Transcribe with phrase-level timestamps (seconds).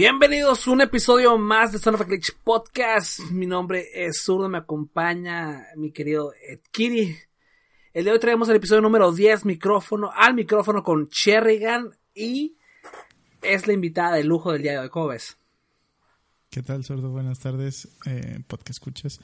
[0.00, 3.18] Bienvenidos a un episodio más de Son of a Glitch Podcast.
[3.32, 7.16] Mi nombre es Zurdo, me acompaña mi querido Ed Kitty.
[7.92, 12.54] El de hoy traemos el episodio número 10, micrófono, al micrófono con Cherrigan y
[13.42, 15.18] es la invitada de lujo del día de hoy.
[16.48, 17.10] ¿Qué tal, Zurdo?
[17.10, 19.20] Buenas tardes, eh, podcast escuchas.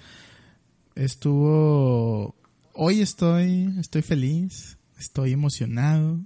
[0.97, 2.35] Estuvo...
[2.73, 6.19] Hoy estoy, estoy feliz, estoy emocionado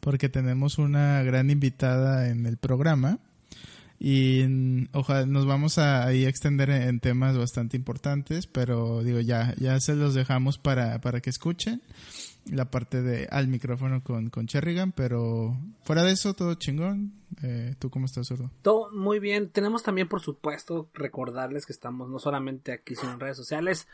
[0.00, 3.20] porque tenemos una gran invitada en el programa
[3.98, 9.94] y ojalá nos vamos a, extender en, temas bastante importantes, pero digo, ya, ya se
[9.94, 11.80] los dejamos para, para que escuchen
[12.50, 17.12] la parte de al micrófono con, con Cherrigan, pero fuera de eso, todo chingón.
[17.42, 18.50] Eh, ¿Tú cómo estás, Zurdo?
[18.62, 19.50] Todo muy bien.
[19.50, 23.88] Tenemos también, por supuesto, recordarles que estamos no solamente aquí, sino en redes sociales.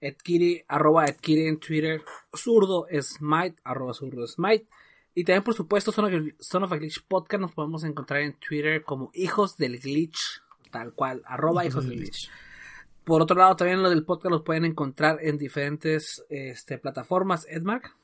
[0.00, 2.02] Edkiri, arroba Edkiri en Twitter,
[2.34, 4.66] zurdo smite, arroba zurdo smite.
[5.18, 6.04] Y también, por supuesto, Son
[6.62, 11.24] of, a Glitch Podcast nos podemos encontrar en Twitter como Hijos del Glitch, tal cual,
[11.26, 12.30] arroba Hijos, del Glitch.
[13.02, 17.48] Por otro lado, también lo del podcast los pueden encontrar en diferentes este, plataformas.
[17.50, 17.96] Edmark.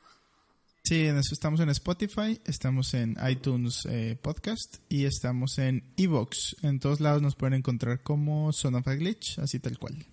[0.82, 6.56] Sí, en eso estamos en Spotify, estamos en iTunes eh, Podcast y estamos en Evox.
[6.64, 10.04] En todos lados nos pueden encontrar como Son of a Glitch, así tal cual.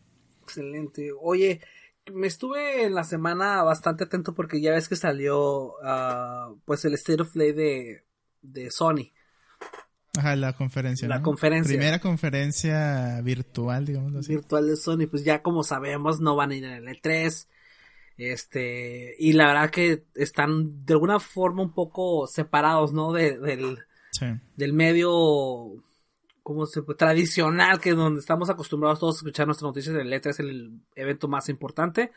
[0.44, 1.10] Excelente.
[1.20, 1.62] Oye,
[2.14, 6.94] me estuve en la semana bastante atento porque ya ves que salió uh, pues el
[6.96, 8.04] State of Play de,
[8.42, 9.12] de Sony.
[10.18, 11.08] Ajá, la conferencia.
[11.08, 11.74] La conferencia.
[11.74, 14.36] Primera conferencia virtual, digamos así.
[14.36, 17.48] Virtual de Sony, pues ya como sabemos no van a ir en el E3.
[18.18, 23.14] Este, y la verdad que están de alguna forma un poco separados, ¿no?
[23.14, 23.80] De, del,
[24.58, 25.82] del medio
[26.44, 30.40] como se, tradicional, que donde estamos acostumbrados todos a escuchar nuestras noticias de letra es
[30.40, 32.12] el evento más importante.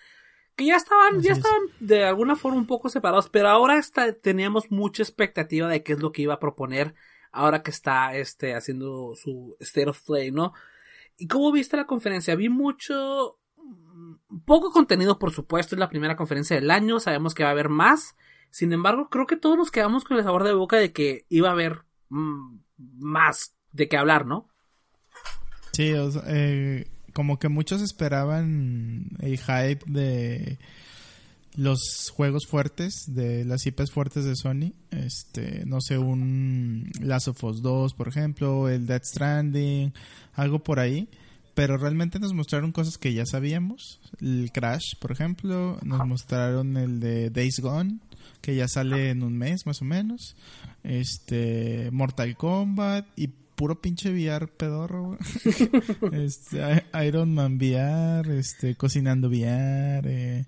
[0.56, 4.70] Que ya estaban, ya estaban de alguna forma un poco separados, pero ahora está, teníamos
[4.70, 6.94] mucha expectativa de qué es lo que iba a proponer
[7.32, 10.52] ahora que está este, haciendo su State of Play, ¿no?
[11.16, 12.36] ¿Y cómo viste la conferencia?
[12.36, 13.38] Vi mucho,
[14.44, 17.68] poco contenido, por supuesto, es la primera conferencia del año, sabemos que va a haber
[17.68, 18.16] más.
[18.50, 21.48] Sin embargo, creo que todos nos quedamos con el sabor de boca de que iba
[21.48, 22.58] a haber mm,
[23.00, 24.48] más de qué hablar, ¿no?
[25.72, 25.92] Sí,
[26.26, 30.58] eh, como que muchos esperaban el hype de
[31.56, 34.72] los juegos fuertes, de las IPs fuertes de Sony.
[34.90, 39.92] Este, no sé, un Last of Us 2, por ejemplo, el Dead Stranding,
[40.34, 41.08] algo por ahí.
[41.54, 44.00] Pero realmente nos mostraron cosas que ya sabíamos.
[44.20, 45.78] El Crash, por ejemplo.
[45.82, 48.00] Nos mostraron el de Days Gone,
[48.40, 50.34] que ya sale en un mes más o menos.
[50.82, 55.16] Este, Mortal Kombat y puro pinche VR pedorro,
[56.12, 60.46] este, Iron Man VR, este, cocinando VR, eh,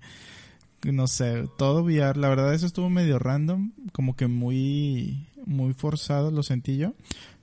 [0.83, 2.17] no sé, todo VR.
[2.17, 6.93] La verdad eso estuvo medio random, como que muy, muy forzado lo sentí yo.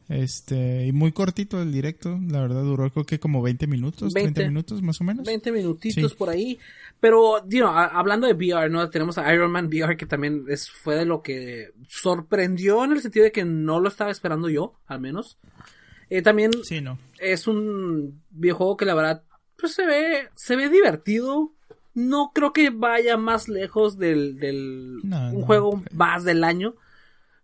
[0.09, 4.43] Este, y muy cortito el directo, la verdad duró creo que como 20 minutos, 30
[4.43, 5.27] minutos más o menos.
[5.27, 6.59] 20 minutitos por ahí.
[7.01, 8.89] Pero, digo, hablando de VR, ¿no?
[8.91, 13.01] Tenemos a Iron Man VR que también es, fue de lo que sorprendió en el
[13.01, 15.39] sentido de que no lo estaba esperando yo, al menos.
[16.11, 16.99] Eh, también sí, no.
[17.19, 19.23] es un videojuego que la verdad
[19.57, 21.53] pues se ve se ve divertido.
[21.95, 26.75] No creo que vaya más lejos del, del un juego más del año.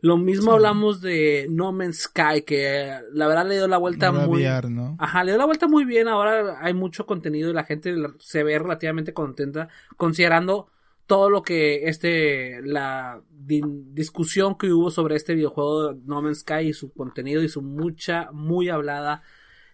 [0.03, 4.45] Lo mismo hablamos de No Man's Sky, que la verdad le dio la vuelta muy...
[4.69, 4.97] ¿no?
[4.99, 6.09] Ajá, le dio la vuelta muy bien.
[6.09, 10.69] Ahora hay mucho contenido y la gente se ve relativamente contenta, considerando
[11.07, 16.73] todo lo que este, la discusión que hubo sobre este videojuego No Man's Sky y
[16.73, 19.23] su contenido y su mucha, muy hablada,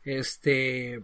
[0.02, 1.02] este,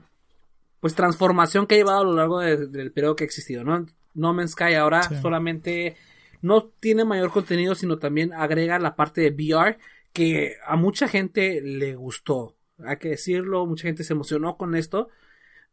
[0.81, 3.85] pues transformación que ha llevado a lo largo del periodo que ha existido, ¿no?
[4.15, 5.97] No Man's Sky ahora solamente
[6.43, 9.79] no tiene mayor contenido, sino también agrega la parte de VR
[10.13, 12.57] que a mucha gente le gustó.
[12.85, 15.09] Hay que decirlo, mucha gente se emocionó con esto.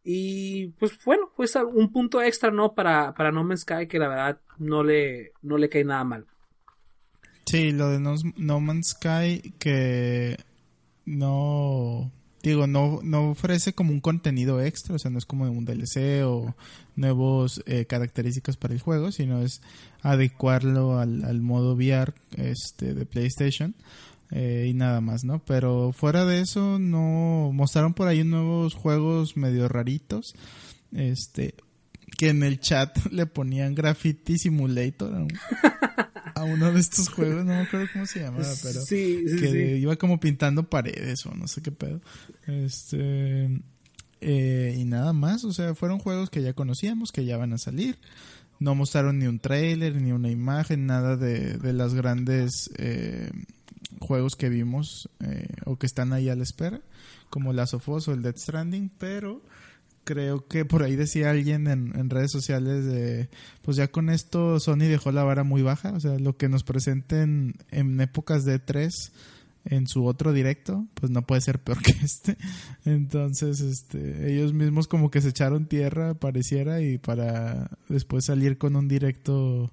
[0.04, 2.74] Y pues bueno, pues un punto extra, ¿no?
[2.74, 6.26] Para, para No Man's Sky que la verdad no le, no le cae nada mal.
[7.46, 8.00] Sí, lo de
[8.38, 10.38] No, Man's Sky que
[11.06, 12.12] no
[12.44, 16.24] digo, no, no ofrece como un contenido extra, o sea, no es como un DLC
[16.24, 16.56] o
[17.00, 19.62] nuevos eh, características para el juego, sino es
[20.02, 23.76] adecuarlo al, al modo VR este, de PlayStation.
[24.32, 25.44] Eh, y nada más, ¿no?
[25.44, 30.36] Pero fuera de eso, no mostraron por ahí nuevos juegos medio raritos.
[30.92, 31.56] Este,
[32.18, 35.28] que en el chat le ponían Graffiti Simulator
[36.36, 40.20] a, uno de estos juegos, no me acuerdo cómo se llamaba, pero que iba como
[40.20, 42.02] pintando paredes o no sé qué pedo.
[42.46, 43.50] Este,
[44.22, 47.58] eh, y nada más, o sea, fueron juegos que ya conocíamos, que ya van a
[47.58, 47.98] salir.
[48.60, 53.32] No mostraron ni un trailer, ni una imagen, nada de, de las grandes eh,
[54.00, 56.82] juegos que vimos eh, o que están ahí a la espera,
[57.30, 59.42] como Last of Us o el Dead Stranding, pero
[60.04, 63.30] creo que por ahí decía alguien en, redes sociales de,
[63.62, 66.64] pues ya con esto Sony dejó la vara muy baja, o sea, lo que nos
[66.64, 69.12] presenten en épocas de 3
[69.66, 72.38] en su otro directo, pues no puede ser peor que este.
[72.86, 78.76] Entonces, este, ellos mismos como que se echaron tierra, pareciera, y para después salir con
[78.76, 79.72] un directo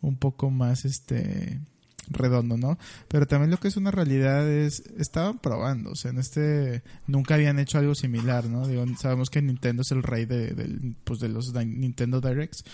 [0.00, 1.60] un poco más, este,
[2.08, 2.78] redondo, ¿no?
[3.08, 7.34] Pero también lo que es una realidad es, estaban probando, o sea, en este nunca
[7.34, 8.66] habían hecho algo similar, ¿no?
[8.66, 12.64] Digo, sabemos que Nintendo es el rey de, pues de los Nintendo Directs.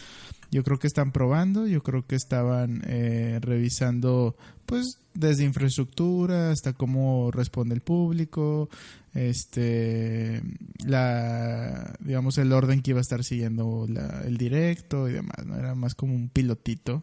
[0.51, 4.35] Yo creo que están probando, yo creo que estaban eh, revisando,
[4.65, 8.71] pues, desde infraestructura hasta cómo responde el público,
[9.13, 10.41] este,
[10.87, 13.87] la, digamos, el orden que iba a estar siguiendo
[14.25, 15.57] el directo y demás, ¿no?
[15.57, 17.03] Era más como un pilotito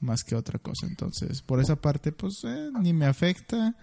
[0.00, 0.86] más que otra cosa.
[0.86, 3.74] Entonces, por esa parte, pues eh, ni me afecta,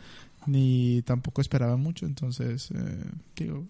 [0.47, 2.05] ni tampoco esperaba mucho.
[2.05, 3.67] Entonces, eh, digo,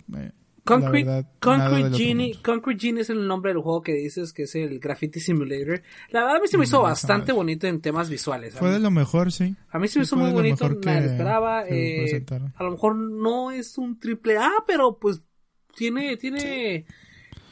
[0.65, 4.79] Concrete, Concrete, Genie, Concrete Genie es el nombre del juego que dices que es el
[4.79, 5.83] Graffiti Simulator.
[6.09, 8.55] La verdad a mí se me hizo bastante bonito en temas visuales.
[8.55, 9.55] Fue de lo mejor, sí.
[9.69, 11.65] A mí se me hizo muy bonito, nadie esperaba.
[11.69, 12.25] Eh,
[12.55, 15.23] a lo mejor no es un triple A, pero pues
[15.75, 16.85] tiene, tiene,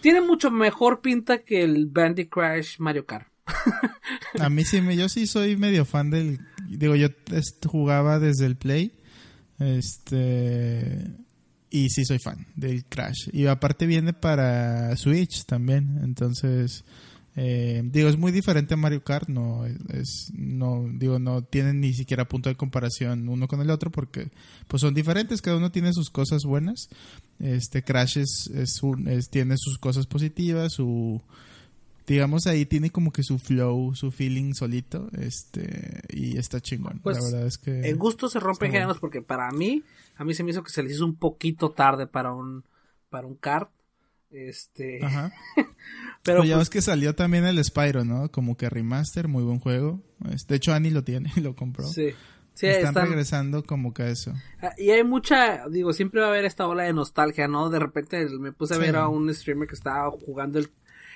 [0.02, 3.33] tiene mucho mejor pinta que el Bandy Crash Mario Kart.
[4.40, 7.10] A mí sí, yo sí soy medio fan del, digo, yo
[7.66, 8.94] jugaba desde el Play,
[9.60, 11.12] este,
[11.70, 13.30] y sí soy fan del Crash.
[13.32, 16.86] Y aparte viene para Switch también, entonces,
[17.36, 21.94] eh, digo, es muy diferente a Mario Kart, no es, no, digo, no tienen ni
[21.94, 24.32] siquiera punto de comparación uno con el otro porque,
[24.68, 26.90] pues son diferentes, cada uno tiene sus cosas buenas.
[27.40, 31.22] Este Crash es, es tiene sus cosas positivas, su
[32.06, 37.00] digamos ahí tiene como que su flow, su feeling solito, este, y está chingón.
[37.00, 39.84] Pues, la verdad es que en gusto se rompen géneros porque para mí,
[40.16, 42.64] a mí se me hizo que se les hizo un poquito tarde para un
[43.10, 43.70] para un kart.
[44.32, 45.32] Este, Ajá.
[46.24, 48.32] pero ya pues ves que salió también el Spyro, ¿no?
[48.32, 50.02] Como que remaster, muy buen juego.
[50.48, 51.86] De hecho Annie lo tiene y lo compró.
[51.86, 52.14] Sí.
[52.56, 54.32] Sí, están, regresando como que a eso.
[54.62, 57.72] Ah, y hay mucha, digo, siempre va a haber esta ola de nostalgia, ¿no?
[57.72, 60.70] De repente me puse a ver a un streamer que estaba jugando el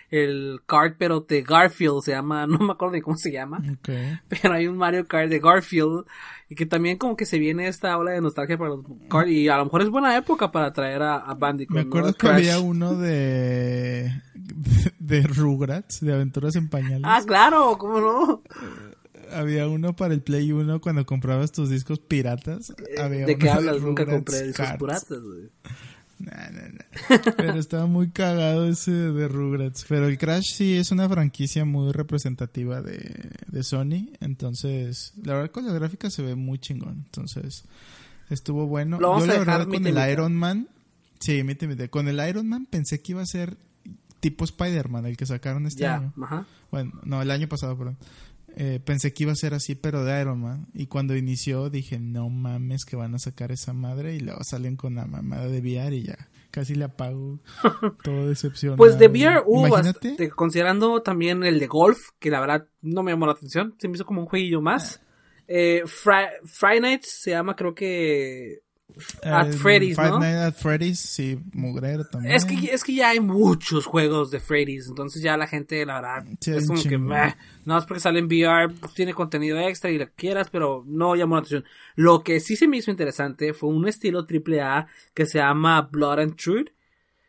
[0.09, 3.61] el Kart, pero de Garfield se llama, no me acuerdo de cómo se llama.
[3.81, 6.05] Pero hay un Mario Kart de Garfield
[6.49, 9.49] y que también como que se viene esta ola de nostalgia para los Kart y
[9.49, 11.75] a lo mejor es buena época para traer a, a Bandicoot.
[11.75, 14.11] Me acuerdo que había uno de,
[14.99, 17.03] de, Rugrats, de Aventuras en Pañales.
[17.03, 18.43] Ah, claro, ¿cómo no?
[19.31, 22.73] había uno para el Play 1 cuando comprabas tus discos piratas.
[22.95, 23.81] Eh, ¿De qué hablas?
[23.81, 25.49] Nunca compré discos piratas, güey.
[27.37, 29.85] Pero estaba muy cagado ese de Rugrats.
[29.87, 34.09] Pero el Crash sí es una franquicia muy representativa de, de Sony.
[34.19, 37.03] Entonces, la verdad con la gráfica se ve muy chingón.
[37.05, 37.65] Entonces,
[38.29, 38.99] estuvo bueno.
[38.99, 40.67] Yo la verdad con el Iron Man.
[41.19, 43.57] Sí, mite, Con el Iron Man pensé que iba a ser
[44.19, 46.13] tipo Spider-Man, el que sacaron este año.
[46.71, 47.97] Bueno, no, el año pasado, perdón.
[48.59, 50.67] Eh, pensé que iba a ser así, pero de Iron Man.
[50.73, 54.15] Y cuando inició dije, no mames que van a sacar esa madre.
[54.15, 56.17] Y luego salen con la mamada de VR y ya.
[56.49, 57.39] Casi le apago.
[58.03, 58.77] todo decepcionado.
[58.77, 59.69] Pues de VR hubo
[60.35, 63.75] considerando también el de golf, que la verdad no me llamó la atención.
[63.77, 65.01] Se me hizo como un jueguillo más.
[65.47, 68.63] Eh, Friday Nights se llama creo que
[69.23, 70.17] At Freddy's, ¿no?
[70.23, 72.33] at Freddy's, sí, mugrero también.
[72.33, 75.95] Es que, es que ya hay muchos juegos de Freddy's, entonces ya la gente, la
[75.95, 79.97] verdad, es como que, no es porque sale en VR, pues, tiene contenido extra y
[79.97, 81.65] lo quieras, pero no llamó la atención.
[81.95, 86.19] Lo que sí se me hizo interesante fue un estilo AAA que se llama Blood
[86.19, 86.69] and Truth.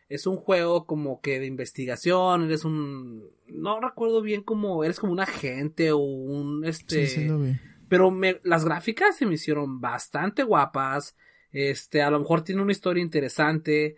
[0.09, 5.13] Es un juego como que de investigación, eres un, no recuerdo bien cómo, eres como
[5.13, 7.57] un agente o un, este, sí, sí lo vi.
[7.89, 11.15] pero las gráficas se me hicieron bastante guapas
[11.53, 13.97] este, a lo mejor tiene una historia interesante.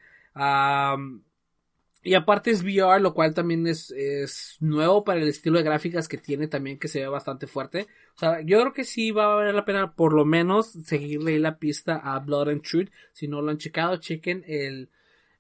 [2.03, 6.09] y aparte es VR, lo cual también es, es, nuevo para el estilo de gráficas
[6.09, 7.87] que tiene también, que se ve bastante fuerte.
[8.17, 11.39] O sea, yo creo que sí va a valer la pena por lo menos seguirle
[11.39, 12.91] la pista a Blood and Truth.
[13.13, 14.91] Si no lo han checado, chequen el,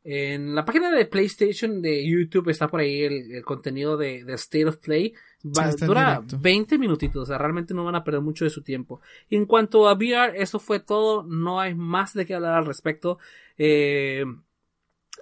[0.02, 4.66] en la página de PlayStation de YouTube está por ahí el, contenido de, de, State
[4.66, 5.14] of Play.
[5.42, 9.00] Va, dura 20 minutitos, o sea, realmente no van a perder mucho de su tiempo.
[9.30, 13.18] en cuanto a VR, eso fue todo, no hay más de qué hablar al respecto.
[13.56, 14.24] Eh,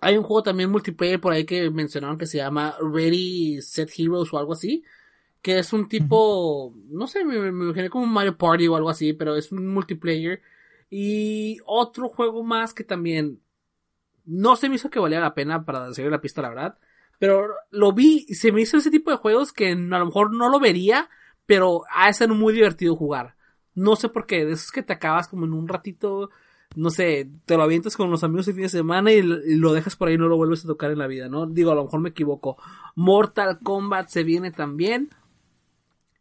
[0.01, 4.33] hay un juego también multiplayer por ahí que mencionaron que se llama Ready Set Heroes
[4.33, 4.85] o algo así.
[5.43, 8.91] Que es un tipo, no sé, me, me imaginé como un Mario Party o algo
[8.91, 10.43] así, pero es un multiplayer.
[10.91, 13.41] Y otro juego más que también
[14.25, 16.79] no se me hizo que valía la pena para seguir la pista, la verdad.
[17.19, 20.35] Pero lo vi y se me hizo ese tipo de juegos que a lo mejor
[20.35, 21.09] no lo vería,
[21.47, 23.35] pero ha de ser muy divertido jugar.
[23.75, 26.31] No sé por qué, de esos que te acabas como en un ratito,
[26.77, 29.97] no sé, te lo avientas con los amigos el fin de semana y, lo dejas
[29.97, 31.47] por ahí y no lo vuelves a tocar en la vida, ¿no?
[31.47, 32.57] Digo, a lo mejor me equivoco.
[32.95, 35.11] Mortal Kombat se viene también.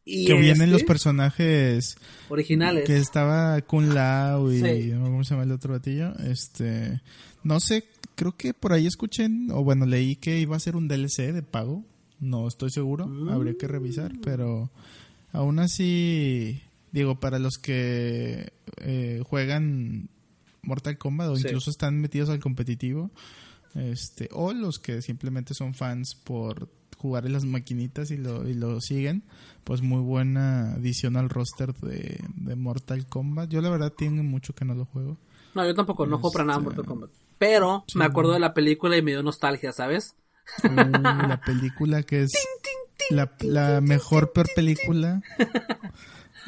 [0.05, 1.97] Y que vienen los este personajes
[2.29, 2.85] originales.
[2.85, 6.13] Que estaba Kun Lao y ¿cómo se llama el otro batillo?
[6.19, 7.01] Este,
[7.43, 7.83] no sé,
[8.17, 11.43] creo que por ahí escuché o bueno, leí que iba a ser un DLC de
[11.43, 11.85] pago.
[12.19, 14.71] No estoy seguro, habría que revisar, pero
[15.31, 20.09] aún así digo, para los que eh, juegan
[20.63, 23.11] Mortal Kombat o incluso están metidos al competitivo,
[23.75, 28.55] este, o los que simplemente son fans por jugar en las maquinitas y lo, y
[28.55, 29.23] lo siguen,
[29.63, 32.19] pues muy buena adición al roster de,
[32.55, 33.49] Mortal Kombat.
[33.51, 35.17] Yo la verdad tengo mucho que no lo juego.
[35.53, 37.11] No, yo tampoco, no juego para nada Mortal este, Kombat.
[37.37, 40.15] Pero me acuerdo de la película y me dio nostalgia, ¿sabes?
[40.63, 42.33] Uh, la película que es
[43.09, 45.21] la, la mejor peor película.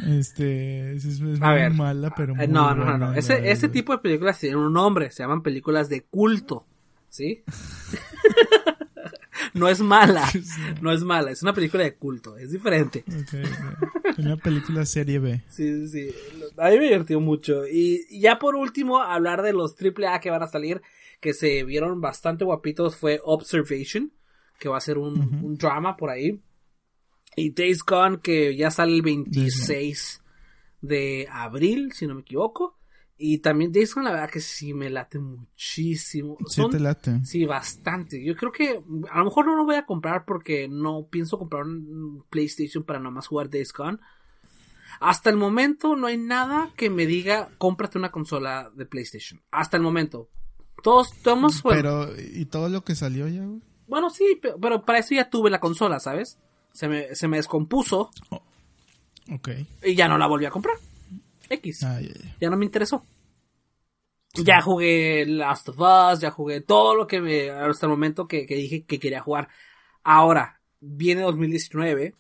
[0.07, 3.13] Este, es, muy mala, pero muy No, no, no, no.
[3.13, 6.65] Ese, ese tipo de películas tienen un nombre, se llaman películas de culto.
[7.09, 7.43] ¿Sí?
[9.53, 10.27] no es mala,
[10.81, 13.03] no es mala, es una película de culto, es diferente.
[14.17, 15.43] Una película serie B.
[15.47, 16.15] Sí, sí, sí.
[16.57, 17.67] A mí me divirtió mucho.
[17.67, 20.81] Y ya por último, hablar de los AAA que van a salir,
[21.19, 24.11] que se vieron bastante guapitos, fue Observation,
[24.59, 26.41] que va a ser un, un drama por ahí.
[27.35, 30.21] Y Days Gone, que ya sale el 26
[30.81, 32.78] de abril, si no me equivoco.
[33.21, 36.37] Y también Days Gone, la verdad que sí me late muchísimo.
[36.47, 37.19] Sí, te late.
[37.25, 38.23] Sí, bastante.
[38.23, 41.63] Yo creo que a lo mejor no lo voy a comprar porque no pienso comprar
[41.63, 43.99] un PlayStation para nomás jugar Days Gone.
[45.01, 49.41] Hasta el momento no hay nada que me diga cómprate una consola de PlayStation.
[49.51, 50.29] Hasta el momento.
[50.81, 53.45] Todos, todos, Pero, ¿y todo lo que salió ya,
[53.87, 56.39] Bueno, sí, pero para eso ya tuve la consola, ¿sabes?
[56.71, 58.09] se me, se me descompuso.
[58.29, 58.41] Oh,
[59.33, 59.49] ok.
[59.83, 60.75] Y ya no la volví a comprar.
[61.49, 61.85] X.
[62.39, 63.05] ya, no me interesó.
[64.35, 68.45] Ya jugué Last of Us, ya jugué todo lo que me, hasta el momento que,
[68.45, 69.49] dije que quería jugar.
[70.03, 72.15] Ahora, viene 2019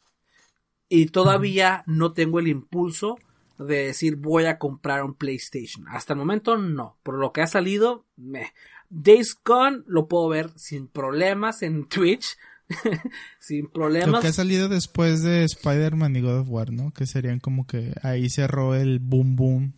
[0.89, 3.17] y todavía no tengo el impulso
[3.59, 5.87] de decir voy a comprar un PlayStation.
[5.87, 6.97] Hasta el momento no.
[7.03, 8.53] Por lo que ha salido, me.
[8.89, 12.37] Days Gone lo puedo ver sin problemas en Twitch.
[13.39, 14.09] sin problemas.
[14.09, 16.91] Lo que ha salido después de Spider-Man y God of War, ¿no?
[16.91, 19.73] Que serían como que ahí cerró el boom boom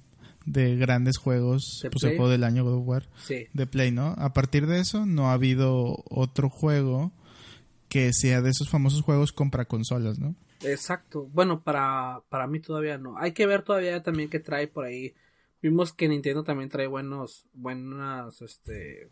[0.46, 3.10] de grandes juegos, pues el juego del año God of War
[3.54, 4.16] de Play, ¿no?
[4.18, 7.12] A partir de eso no ha habido otro juego
[7.90, 10.36] que sea de esos famosos juegos compra consolas, ¿no?
[10.64, 11.28] Exacto.
[11.34, 13.18] Bueno, para, para mí todavía no.
[13.18, 15.14] Hay que ver todavía también que trae por ahí.
[15.62, 19.10] Vimos que Nintendo también trae buenos, buenas, este,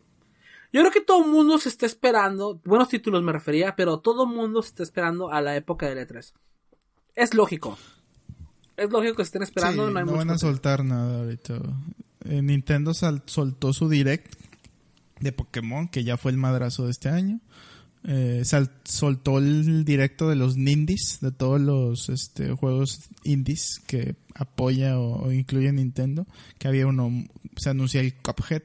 [0.71, 4.23] yo creo que todo el mundo se está esperando, buenos títulos me refería, pero todo
[4.23, 6.33] el mundo se está esperando a la época del E3.
[7.15, 7.77] Es lógico.
[8.77, 11.59] Es lógico que estén esperando, no, van a soltar nada ahorita.
[12.25, 14.35] Eh, Nintendo soltó su direct
[15.19, 17.39] de Pokémon, que ya fue el madrazo de este año.
[18.05, 18.43] Eh,
[18.85, 25.25] soltó el directo de los Nindies, de todos los este, juegos indies que apoya o,
[25.25, 26.25] o, incluye Nintendo.
[26.57, 27.11] Que había uno,
[27.57, 28.63] se anunció el Cuphead,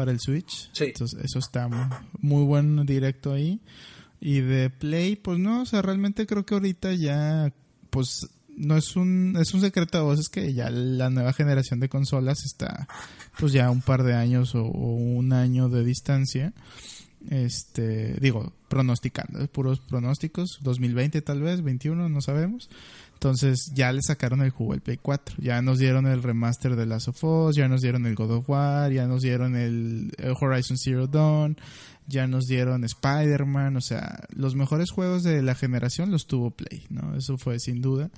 [0.00, 0.70] para el Switch.
[0.80, 1.68] Entonces, eso está
[2.20, 3.60] muy, buen directo ahí.
[4.18, 7.52] Y de Play, pues no, o sea, realmente creo que ahorita ya,
[7.90, 8.26] pues
[8.56, 12.46] no es un, es un secreto de voces que ya la nueva generación de consolas
[12.46, 12.88] está,
[13.38, 16.54] pues ya un par de años o, un año de distancia.
[17.28, 22.70] Este, digo, pronosticando, puros pronósticos, 2020 tal vez, 21, no sabemos.
[23.20, 25.36] Entonces ya le sacaron el juego al Play 4.
[25.40, 28.48] Ya nos dieron el remaster de Last of Us, ya nos dieron el God of
[28.48, 30.10] War, ya nos dieron el,
[30.40, 31.58] Horizon Zero Dawn,
[32.06, 33.76] ya nos dieron Spider-Man.
[33.76, 37.14] O sea, los mejores juegos de la generación los tuvo Play, ¿no?
[37.14, 38.08] Eso fue sin duda.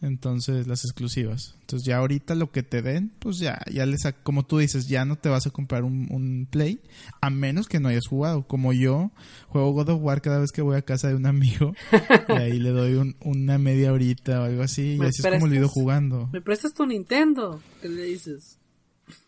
[0.00, 1.54] Entonces, las exclusivas.
[1.60, 5.04] Entonces, ya ahorita lo que te den, pues ya, ya les, como tú dices, ya
[5.04, 6.80] no te vas a comprar un, Play,
[7.20, 8.46] a menos que no hayas jugado.
[8.46, 9.10] Como yo,
[9.48, 11.74] juego God of War cada vez que voy a casa de un amigo,
[12.28, 15.54] y ahí le doy una media horita o algo así, y así es como lo
[15.54, 16.28] he ido jugando.
[16.32, 17.62] ¿Me prestas tu Nintendo?
[17.80, 18.58] ¿Qué le dices?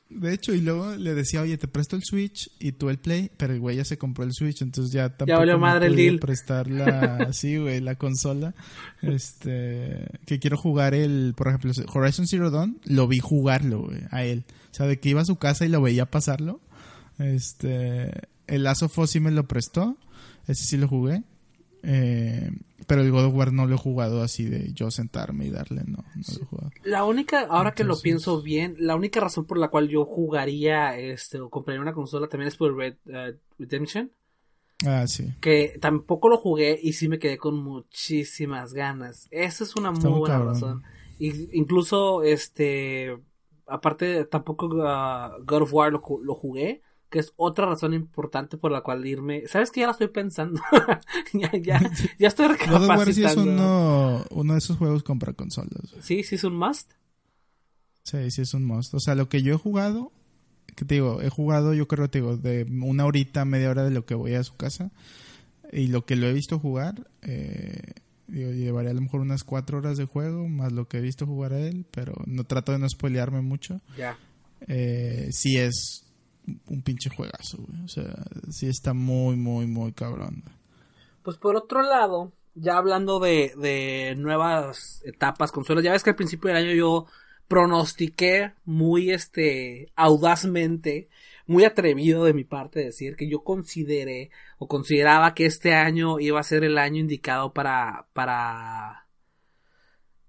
[0.08, 3.28] De hecho, y luego le decía, oye, te presto el Switch y tú el Play,
[3.36, 6.20] pero el güey ya se compró el Switch, entonces ya tampoco ya madre el deal.
[6.20, 8.54] prestar la, así, güey, la consola.
[9.02, 14.22] Este, que quiero jugar el, por ejemplo, Horizon Zero Dawn, lo vi jugarlo, güey, a
[14.22, 14.44] él.
[14.70, 16.60] O sea, de que iba a su casa y lo veía pasarlo.
[17.18, 18.12] Este,
[18.46, 19.96] el Lazo of sí me lo prestó,
[20.46, 21.24] ese sí lo jugué.
[21.88, 22.50] Eh,
[22.88, 25.82] pero el God of War no lo he jugado así de yo sentarme y darle,
[25.86, 26.70] no, no lo he jugado.
[26.84, 30.98] La única, ahora que lo pienso bien, la única razón por la cual yo jugaría
[30.98, 34.10] este o compraría una consola también es por Red uh, Redemption.
[34.84, 35.32] Ah, sí.
[35.40, 39.28] Que tampoco lo jugué y sí me quedé con muchísimas ganas.
[39.30, 40.82] Esa es una muy buena razón.
[41.18, 43.16] incluso, este,
[43.66, 48.72] aparte, tampoco uh, God of War lo, lo, jugué, que es otra razón importante por
[48.72, 49.46] la cual irme.
[49.46, 50.60] ¿Sabes que ya la estoy pensando?
[51.32, 52.86] ya, ya, ya estoy recapacitando.
[52.86, 55.94] God of War sí es uno, uno de esos juegos compra consolas.
[56.00, 56.92] Sí, sí es un must.
[58.02, 58.94] Sí, sí es un must.
[58.94, 60.12] O sea, lo que yo he jugado,
[60.74, 63.90] que te digo, he jugado yo creo, te digo, de una horita, media hora de
[63.90, 64.90] lo que voy a su casa.
[65.72, 67.94] Y lo que lo he visto jugar, eh,
[68.28, 71.26] Digo, llevaré a lo mejor unas cuatro horas de juego, más lo que he visto
[71.26, 73.80] jugar a él, pero no trato de no spoilearme mucho.
[73.96, 74.18] Ya.
[74.66, 76.05] Eh, sí es
[76.68, 77.84] un pinche juegazo, güey.
[77.84, 78.14] O sea,
[78.50, 80.44] sí está muy, muy, muy cabrón.
[81.22, 86.16] Pues por otro lado, ya hablando de, de nuevas etapas, consolas, ya ves que al
[86.16, 87.06] principio del año yo
[87.48, 91.08] pronostiqué muy, este, audazmente
[91.46, 96.40] muy atrevido de mi parte decir que yo consideré o consideraba que este año iba
[96.40, 99.05] a ser el año indicado para para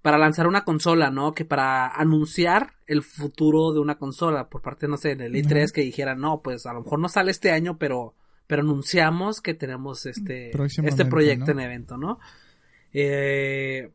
[0.08, 1.34] para lanzar una consola, ¿no?
[1.34, 5.82] Que para anunciar el futuro de una consola por parte, no sé, del E3 que
[5.82, 8.14] dijera, no, pues a lo mejor no sale este año, pero
[8.48, 10.52] pero anunciamos que tenemos este
[10.86, 12.20] este proyecto en evento, ¿no?
[12.94, 13.92] Eh,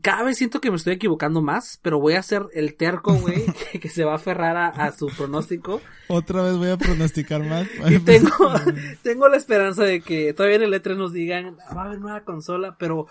[0.00, 3.46] cada vez siento que me estoy equivocando más, pero voy a ser el terco, güey,
[3.80, 5.80] que, se va a aferrar a, su pronóstico.
[6.06, 7.66] Otra vez voy a pronosticar más.
[7.90, 8.30] y tengo,
[9.02, 12.22] tengo la esperanza de que todavía en el E3 nos digan, va a haber nueva
[12.22, 13.08] consola, pero,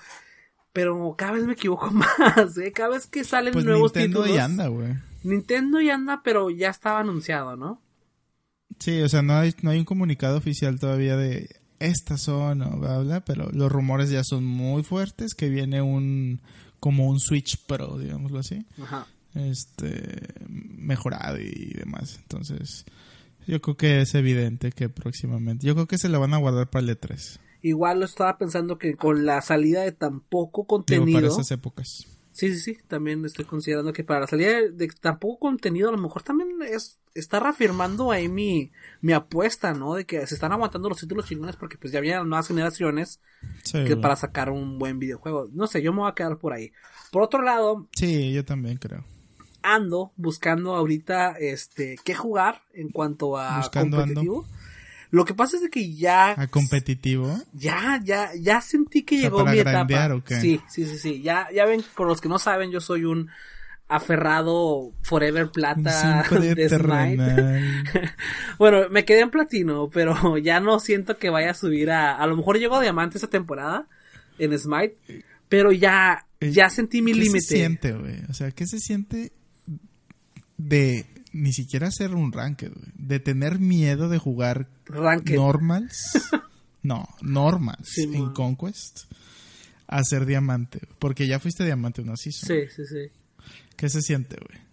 [0.75, 2.73] pero cada vez me equivoco más, ¿eh?
[2.73, 4.27] Cada vez que salen pues nuevos Nintendo títulos.
[4.27, 4.93] Nintendo y anda, güey.
[5.23, 7.81] Nintendo y anda, pero ya estaba anunciado, ¿no?
[8.79, 11.47] Sí, o sea, no hay, no hay un comunicado oficial todavía de
[11.79, 16.41] estas son, o bla, bla, pero los rumores ya son muy fuertes que viene un
[16.81, 18.65] como un Switch Pro, digámoslo así.
[18.83, 19.07] Ajá.
[19.33, 22.19] Este mejorado y demás.
[22.21, 22.83] Entonces,
[23.47, 26.69] yo creo que es evidente que próximamente, yo creo que se lo van a guardar
[26.69, 27.39] para el E3.
[27.65, 31.17] Igual lo estaba pensando que con la salida de tan poco contenido.
[31.17, 32.05] para esas épocas.
[32.31, 32.77] Sí, sí, sí.
[32.87, 36.49] También estoy considerando que para la salida de, tan poco contenido, a lo mejor también
[36.61, 39.95] es está reafirmando ahí mi, mi apuesta, ¿no?
[39.95, 43.19] De que se están aguantando los títulos chingones porque pues ya vienen nuevas generaciones
[43.71, 45.49] que para sacar un buen videojuego.
[45.51, 46.71] No sé, yo me voy a quedar por ahí.
[47.09, 47.87] Por otro lado.
[47.95, 49.03] Sí, yo también creo.
[49.63, 54.45] Ando buscando ahorita, este, qué jugar en cuanto a buscando competitivo.
[55.15, 56.35] Lo que pasa es de que ya.
[56.37, 57.41] ¿A competitivo?
[57.53, 60.09] Ya, ya, ya sentí que llegó mi etapa.
[60.41, 61.21] Sí, sí, sí, sí.
[61.21, 63.29] Ya, ya ven, por los que no saben, yo soy un
[63.87, 68.13] aferrado Forever Plata de Smite.
[68.59, 72.17] bueno, me quedé en platino, pero ya no siento que vaya a subir a.
[72.17, 73.87] A lo mejor llego a diamante esta temporada
[74.37, 74.97] en Smite,
[75.47, 77.37] pero ya, eh, ya sentí mi límite.
[77.37, 78.19] ¿Qué se siente, güey?
[78.29, 79.31] O sea, ¿qué se siente
[80.57, 84.69] de ni siquiera hacer un ranked, De tener miedo de jugar
[85.25, 86.31] normals.
[86.81, 89.11] no, normals en Conquest.
[89.87, 90.79] A ser diamante.
[90.97, 92.47] Porque ya fuiste diamante una season.
[92.47, 93.11] Sí, sí, sí.
[93.75, 94.63] ¿Qué se siente, güey?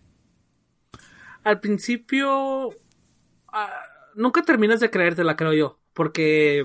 [1.42, 2.70] Al principio.
[3.48, 3.82] Ah,
[4.14, 5.80] nunca terminas de creértela, creo yo.
[5.92, 6.64] Porque.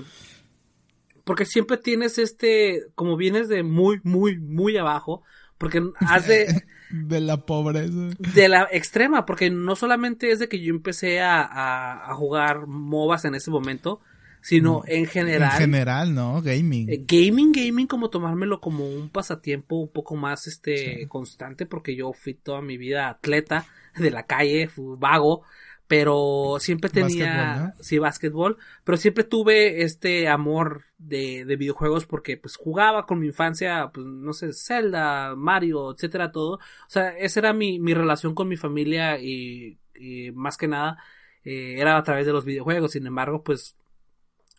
[1.24, 2.86] Porque siempre tienes este.
[2.94, 5.24] Como vienes de muy, muy, muy abajo.
[5.58, 6.46] Porque has de.
[6.90, 7.92] De la pobreza.
[8.18, 13.24] De la extrema, porque no solamente es de que yo empecé a, a, jugar MOBAs
[13.24, 14.00] en ese momento,
[14.40, 15.52] sino en general.
[15.52, 16.40] En general, ¿no?
[16.42, 16.88] Gaming.
[16.88, 22.12] Eh, gaming, gaming, como tomármelo como un pasatiempo un poco más este constante, porque yo
[22.12, 25.42] fui toda mi vida atleta de la calle, vago,
[25.88, 32.56] pero siempre tenía, sí, básquetbol, pero siempre tuve este amor de, de, videojuegos porque pues
[32.56, 36.56] jugaba con mi infancia, pues no sé, Zelda, Mario, etcétera, todo.
[36.56, 40.98] O sea, esa era mi, mi relación con mi familia y, y más que nada
[41.42, 42.92] eh, era a través de los videojuegos.
[42.92, 43.74] Sin embargo, pues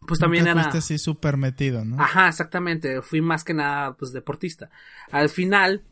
[0.07, 2.01] pues también era así súper metido, ¿no?
[2.01, 4.71] Ajá, exactamente, fui más que nada pues deportista.
[5.11, 5.83] Al final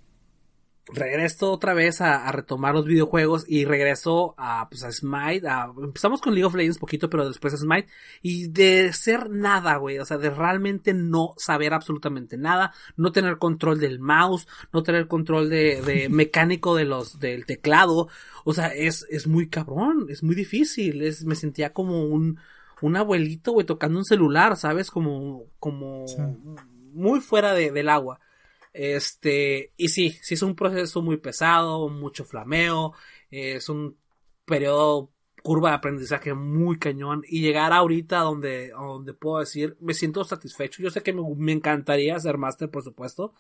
[0.94, 5.46] regreso otra vez a, retomar los videojuegos y regreso a, pues, a Smite.
[5.84, 7.88] empezamos con League of Legends poquito, pero después a Smite.
[8.22, 10.00] Y de ser nada, güey.
[10.00, 12.74] O sea, de realmente no saber absolutamente nada.
[12.96, 14.48] No tener control del mouse.
[14.72, 18.08] No tener control de, de mecánico de los, del teclado.
[18.44, 20.08] O sea, es, es muy cabrón.
[20.10, 21.02] Es muy difícil.
[21.02, 22.40] Es, me sentía como un,
[22.82, 24.92] un abuelito, güey, tocando un celular, ¿sabes?
[24.92, 26.06] Como, como
[26.94, 28.20] muy fuera de, del agua.
[28.78, 32.94] Este, y sí, sí es un proceso muy pesado, mucho flameo,
[33.32, 33.98] es un
[34.46, 35.10] periodo
[35.42, 40.84] curva de aprendizaje muy cañón y llegar ahorita donde, donde puedo decir, me siento satisfecho.
[40.84, 43.34] Yo sé que me, encantaría ser máster, por supuesto,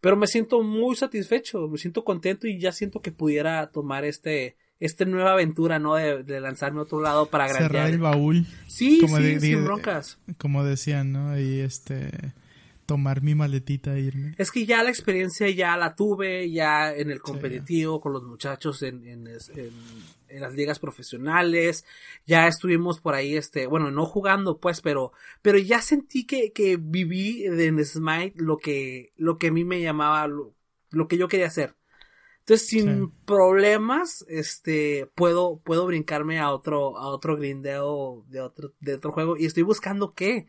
[0.00, 4.56] pero me siento muy satisfecho, me siento contento y ya siento que pudiera tomar este,
[4.78, 5.96] esta nueva aventura, ¿no?
[5.96, 8.46] De, lanzarme a otro lado para Cerrar el baúl.
[8.66, 10.18] Sí, como sí, sin broncas.
[10.38, 11.38] Como decían, ¿no?
[11.38, 12.32] Y este
[12.90, 14.34] tomar mi maletita e irme.
[14.36, 18.82] Es que ya la experiencia ya la tuve, ya en el competitivo, con los muchachos
[18.82, 21.84] en, en, en, las ligas profesionales,
[22.26, 26.78] ya estuvimos por ahí, este, bueno, no jugando pues, pero, pero ya sentí que, que
[26.80, 30.52] viví en Smite lo que, lo que a mí me llamaba, lo,
[30.90, 31.76] lo que yo quería hacer.
[32.40, 38.94] Entonces, sin problemas, este, puedo, puedo brincarme a otro, a otro grindeo de otro, de
[38.94, 40.48] otro juego y estoy buscando qué.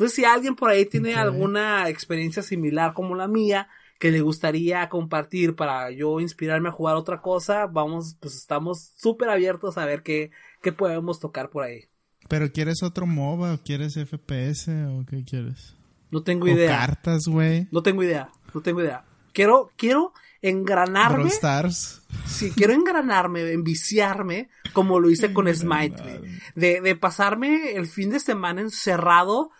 [0.00, 4.88] Entonces, si alguien por ahí tiene alguna experiencia similar como la mía, que le gustaría
[4.88, 10.02] compartir para yo inspirarme a jugar otra cosa, vamos, pues estamos súper abiertos a ver
[10.02, 10.30] qué,
[10.62, 11.90] qué podemos tocar por ahí.
[12.30, 15.76] ¿Pero quieres otro MOBA o quieres FPS o qué quieres?
[16.10, 16.78] No tengo idea.
[16.78, 17.68] cartas, güey.
[17.70, 19.04] No tengo idea, no tengo idea.
[19.34, 21.28] Quiero, quiero engranarme.
[21.28, 22.00] Stars.
[22.24, 26.22] Sí, quiero engranarme, enviciarme, como lo hice con Smite,
[26.54, 29.50] De, de pasarme el fin de semana encerrado,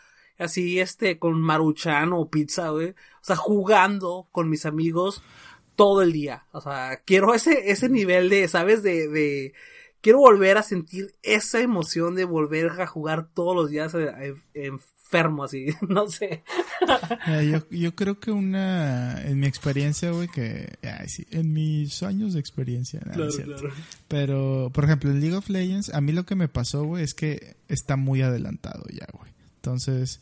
[0.41, 2.91] así, este, con maruchan o pizza, güey.
[2.91, 5.23] O sea, jugando con mis amigos
[5.77, 6.47] todo el día.
[6.53, 8.83] O sea, quiero ese, ese nivel de, ¿sabes?
[8.83, 9.55] De, de,
[10.01, 14.81] quiero volver a sentir esa emoción de volver a jugar todos los días eh, en,
[15.11, 16.43] enfermo, así, no sé.
[17.27, 22.35] yo, yo, creo que una, en mi experiencia, güey, que, ay, sí, en mis años
[22.35, 23.71] de experiencia, claro, claro.
[24.07, 27.15] pero, por ejemplo, en League of Legends, a mí lo que me pasó, güey, es
[27.15, 29.31] que está muy adelantado ya, güey.
[29.61, 30.21] Entonces,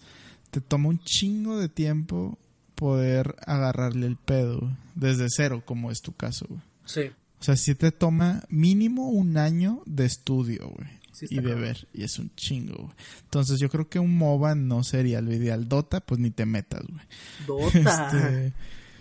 [0.51, 2.38] te toma un chingo de tiempo
[2.74, 6.61] poder agarrarle el pedo, desde cero, como es tu caso, güey.
[6.85, 7.11] Sí.
[7.40, 10.98] O sea, si te toma mínimo un año de estudio, güey
[11.29, 11.88] y de ver.
[11.92, 12.94] Y es un chingo, güey.
[13.24, 15.68] Entonces yo creo que un MOBA no sería lo ideal.
[15.68, 17.05] Dota, pues ni te metas, güey.
[17.46, 18.11] Dota.
[18.12, 18.53] Este,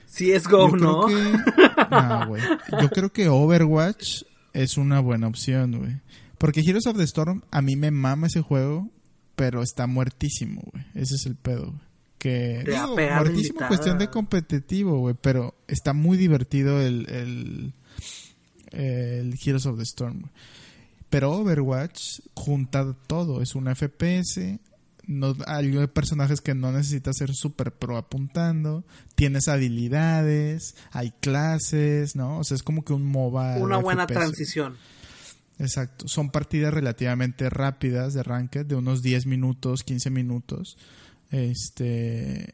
[0.06, 1.08] sí es Go, ¿no?
[1.08, 2.42] no, güey.
[2.82, 4.24] Yo creo que Overwatch
[4.54, 5.98] es una buena opción, güey.
[6.38, 8.90] Porque Heroes of the Storm, a mí me mama ese juego,
[9.38, 10.84] pero está muertísimo, güey.
[10.96, 11.88] Ese es el pedo, güey.
[12.18, 17.74] Que, digo, muertísimo cuestión de competitivo, güey, pero está muy divertido el, el,
[18.72, 20.32] el Heroes of the Storm, güey.
[21.12, 24.60] Pero Overwatch junta todo, es un FPS,
[25.06, 28.84] no, hay personajes que no necesitas ser super pro apuntando,
[29.16, 32.40] tienes habilidades, hay clases, ¿no?
[32.40, 33.58] O sea, es como que un MOBA.
[33.58, 34.76] Una buena transición.
[35.60, 40.78] Exacto, son partidas relativamente rápidas de ranked, de unos 10 minutos, 15 minutos.
[41.32, 42.54] Este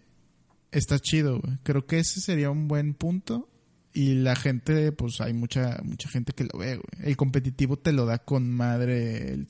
[0.71, 3.49] está chido, Creo que ese sería un buen punto
[3.93, 7.07] y la gente, pues hay mucha mucha gente que lo ve, güey.
[7.07, 9.45] El competitivo te lo da con madre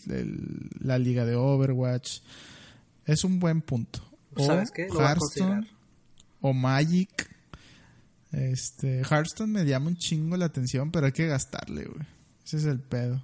[0.80, 2.20] la liga de Overwatch.
[3.06, 4.02] Es un buen punto.
[4.36, 4.88] O ¿Sabes qué?
[4.88, 5.68] Hearthstone
[6.42, 7.30] o Magic.
[8.32, 12.06] Este, Hearthstone me llama un chingo la atención, pero hay que gastarle, güey.
[12.44, 13.22] Ese es el pedo.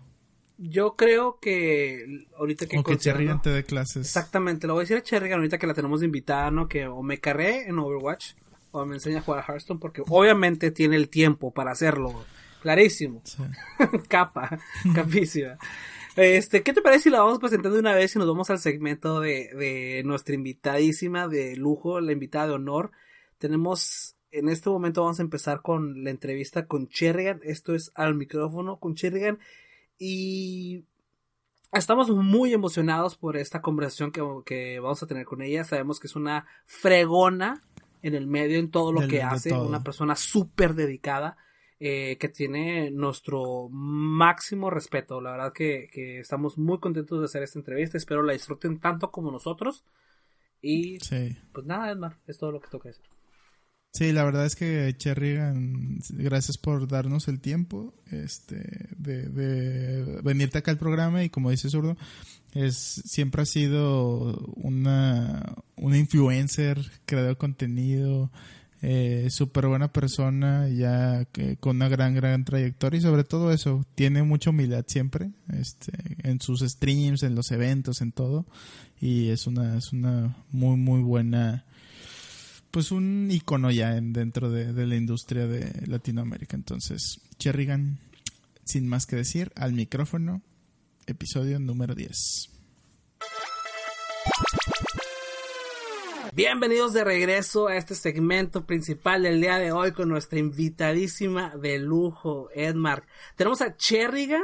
[0.61, 2.77] Yo creo que ahorita que...
[2.77, 4.05] O que Cherrigan te dé clases.
[4.05, 6.67] Exactamente, lo voy a decir a Cherrigan ahorita que la tenemos de invitada, ¿no?
[6.67, 8.33] Que o me carré en Overwatch
[8.71, 12.25] o me enseña a jugar a Hearthstone porque obviamente tiene el tiempo para hacerlo.
[12.61, 13.23] Clarísimo.
[14.09, 14.59] Capa,
[14.93, 15.57] capísima.
[16.17, 18.59] Este, ¿qué te parece si la vamos presentando de una vez y nos vamos al
[18.59, 22.91] segmento de, de nuestra invitadísima de lujo, la invitada de honor?
[23.37, 27.39] Tenemos, en este momento vamos a empezar con la entrevista con Cherrigan.
[27.43, 29.39] Esto es al micrófono con Cherrigan.
[29.99, 30.85] Y
[31.73, 35.63] estamos muy emocionados por esta conversación que, que, vamos a tener con ella.
[35.65, 37.61] Sabemos que es una fregona
[38.01, 41.37] en el medio, en todo lo que hace, una persona súper dedicada.
[41.81, 45.21] Eh, que tiene nuestro máximo respeto.
[45.21, 47.97] La verdad que, que, estamos muy contentos de hacer esta entrevista.
[47.97, 49.85] Espero la disfruten tanto como nosotros.
[50.61, 50.97] Y
[51.53, 53.05] pues nada, Edmar, es todo lo que toca decir.
[53.91, 60.59] Sí, la verdad es que Cherrigan, gracias por darnos el tiempo este, de, de venirte
[60.59, 61.97] acá al programa y como dice Zurdo,
[62.53, 68.31] es, siempre ha sido una, una influencer, creador de contenido,
[68.81, 73.85] eh, súper buena persona, ya que, con una gran, gran trayectoria y sobre todo eso,
[73.95, 75.91] tiene mucha humildad siempre, este,
[76.23, 78.45] en sus streams, en los eventos, en todo,
[79.01, 81.65] y es una, es una muy, muy buena,
[82.71, 86.55] pues un icono ya en, dentro de, de la industria de Latinoamérica.
[86.55, 87.99] Entonces, Cherrigan,
[88.63, 90.41] sin más que decir, al micrófono
[91.07, 92.49] episodio número 10.
[96.33, 101.79] Bienvenidos de regreso a este segmento principal del día de hoy con nuestra invitadísima de
[101.79, 103.05] lujo, Edmark.
[103.35, 104.43] Tenemos a Cherrigan.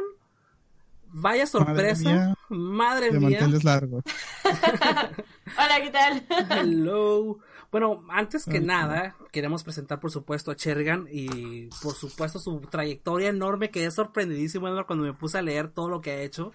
[1.07, 2.35] Vaya sorpresa.
[2.49, 3.39] Madre mía.
[3.39, 4.03] Madre largos.
[4.43, 6.25] Hola, ¿qué tal?
[6.49, 7.39] Hello.
[7.71, 13.29] Bueno, antes que nada, queremos presentar por supuesto a Cherrigan y por supuesto su trayectoria
[13.29, 16.51] enorme, que es sorprendidísimo cuando me puse a leer todo lo que ha hecho.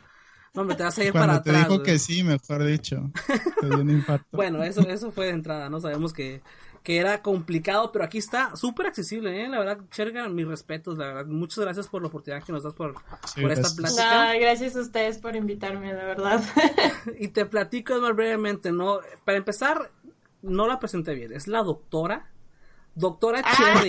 [0.52, 3.10] No, me te vas a ir para te dijo que sí, mejor dicho.
[4.32, 5.80] bueno, eso, eso fue de entrada, ¿no?
[5.80, 6.42] Sabemos que,
[6.82, 9.48] que era complicado, pero aquí está súper accesible, ¿eh?
[9.48, 11.26] La verdad, Cherga, mis respetos, la verdad.
[11.26, 14.34] Muchas gracias por la oportunidad que nos das por, por esta plática.
[14.40, 16.42] gracias a ustedes por invitarme, de verdad.
[17.20, 18.98] y te platico más brevemente, ¿no?
[19.24, 19.92] Para empezar,
[20.42, 22.30] no la presenté bien, es la doctora,
[22.94, 23.84] doctora ah.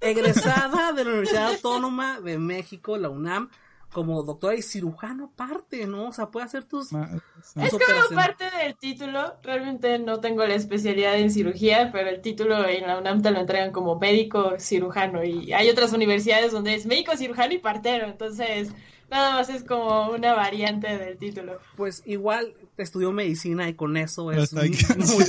[0.00, 3.50] egresada de la Universidad Autónoma de México, la UNAM,
[3.92, 6.08] como doctora y cirujano parte, ¿no?
[6.08, 6.92] O sea, puede hacer tus...
[6.92, 12.66] es como parte del título, realmente no tengo la especialidad en cirugía, pero el título
[12.68, 16.84] en la UNAM te lo entregan como médico cirujano y hay otras universidades donde es
[16.84, 18.70] médico cirujano y partero, entonces
[19.10, 21.60] nada más es como una variante del título.
[21.76, 24.70] Pues igual estudió medicina y con eso es muy,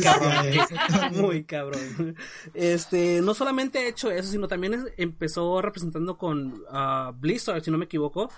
[0.01, 1.13] cabrón.
[1.13, 2.15] muy cabrón.
[2.53, 7.77] Este, no solamente ha hecho eso, sino también empezó representando con uh, Blizzard, si no
[7.77, 8.29] me equivoco.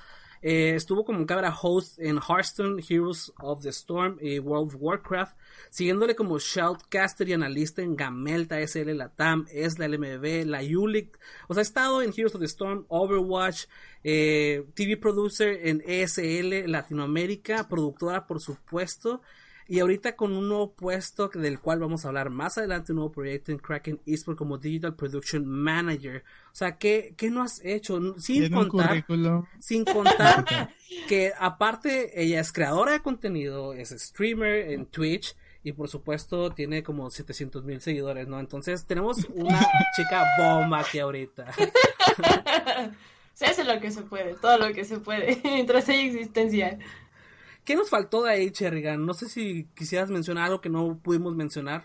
[0.42, 5.36] Eh, estuvo como cámara host en Hearthstone, Heroes of the Storm y World of Warcraft,
[5.70, 11.20] siguiéndole como shoutcaster y analista en Gamelta, SL Latam, ESLA, LMB, la ULIC.
[11.48, 13.66] O sea, ha estado en Heroes of the Storm, Overwatch,
[14.04, 19.22] eh, TV producer en ESL Latinoamérica, productora por supuesto,
[19.70, 23.12] y ahorita con un nuevo puesto del cual vamos a hablar más adelante, un nuevo
[23.12, 26.24] proyecto en Kraken Esports como Digital Production Manager.
[26.52, 28.00] O sea, ¿qué, qué no has hecho?
[28.18, 29.06] Sin contar,
[29.60, 30.74] sin contar
[31.08, 36.82] que aparte ella es creadora de contenido, es streamer en Twitch y por supuesto tiene
[36.82, 38.40] como 700 mil seguidores, ¿no?
[38.40, 39.60] Entonces tenemos una
[39.96, 41.46] chica bomba aquí ahorita.
[43.36, 46.78] Se hace lo que se puede, todo lo que se puede, mientras hay existencia.
[47.70, 49.06] ¿Qué nos faltó de ahí, Cherrigan?
[49.06, 51.84] No sé si quisieras mencionar algo que no pudimos mencionar.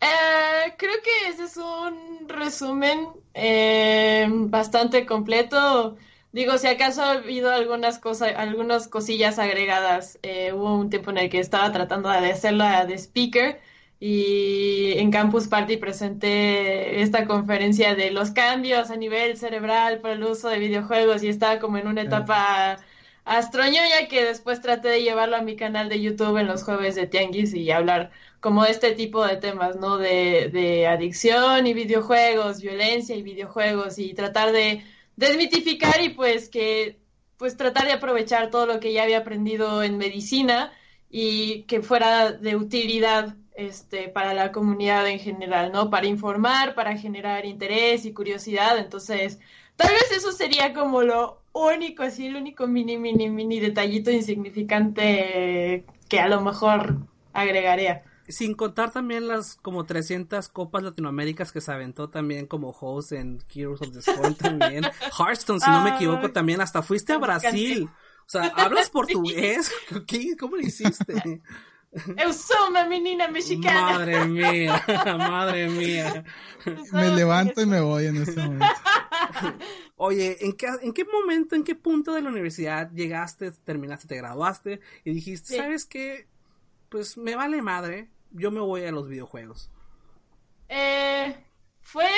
[0.00, 5.96] Eh, creo que ese es un resumen eh, bastante completo.
[6.32, 10.18] Digo, si acaso ha habido algunas cosas, algunas cosillas agregadas.
[10.24, 13.60] Eh, hubo un tiempo en el que estaba tratando de hacerla de speaker
[14.00, 20.24] y en Campus Party presenté esta conferencia de los cambios a nivel cerebral por el
[20.24, 22.80] uso de videojuegos y estaba como en una etapa
[23.24, 27.06] astroñoña que después traté de llevarlo a mi canal de YouTube en los jueves de
[27.06, 28.10] Tianguis y hablar
[28.40, 29.96] como de este tipo de temas, ¿no?
[29.98, 34.84] De, de adicción y videojuegos, violencia y videojuegos y tratar de
[35.16, 36.98] desmitificar y pues que
[37.36, 40.72] pues tratar de aprovechar todo lo que ya había aprendido en medicina
[41.10, 45.90] y que fuera de utilidad este, para la comunidad en general, ¿no?
[45.90, 48.78] Para informar, para generar interés y curiosidad.
[48.78, 49.38] Entonces,
[49.76, 55.86] tal vez eso sería como lo único, así, el único mini, mini, mini detallito insignificante
[56.08, 56.98] que a lo mejor
[57.32, 58.02] agregaría.
[58.28, 63.38] Sin contar también las como 300 copas latinoaméricas que se aventó también como host en
[63.54, 64.84] Heroes of the Storm también.
[65.18, 67.88] Hearthstone, si no me equivoco, también hasta fuiste a Brasil.
[68.26, 69.70] O sea, ¿hablas portugués?
[70.06, 70.36] ¿Qué?
[70.38, 71.42] ¿Cómo lo hiciste?
[72.16, 73.92] Eu sou una menina mexicana.
[73.92, 74.82] Madre mía,
[75.16, 76.24] madre mía.
[76.90, 78.66] Me levanto y me voy en ese momento.
[79.96, 84.16] Oye, ¿en qué, ¿en qué momento, en qué punto de la universidad llegaste, terminaste, te
[84.16, 86.26] graduaste y dijiste, ¿sabes qué?
[86.88, 89.70] Pues me vale madre, yo me voy a los videojuegos.
[90.68, 91.36] Eh,
[91.80, 92.08] fue,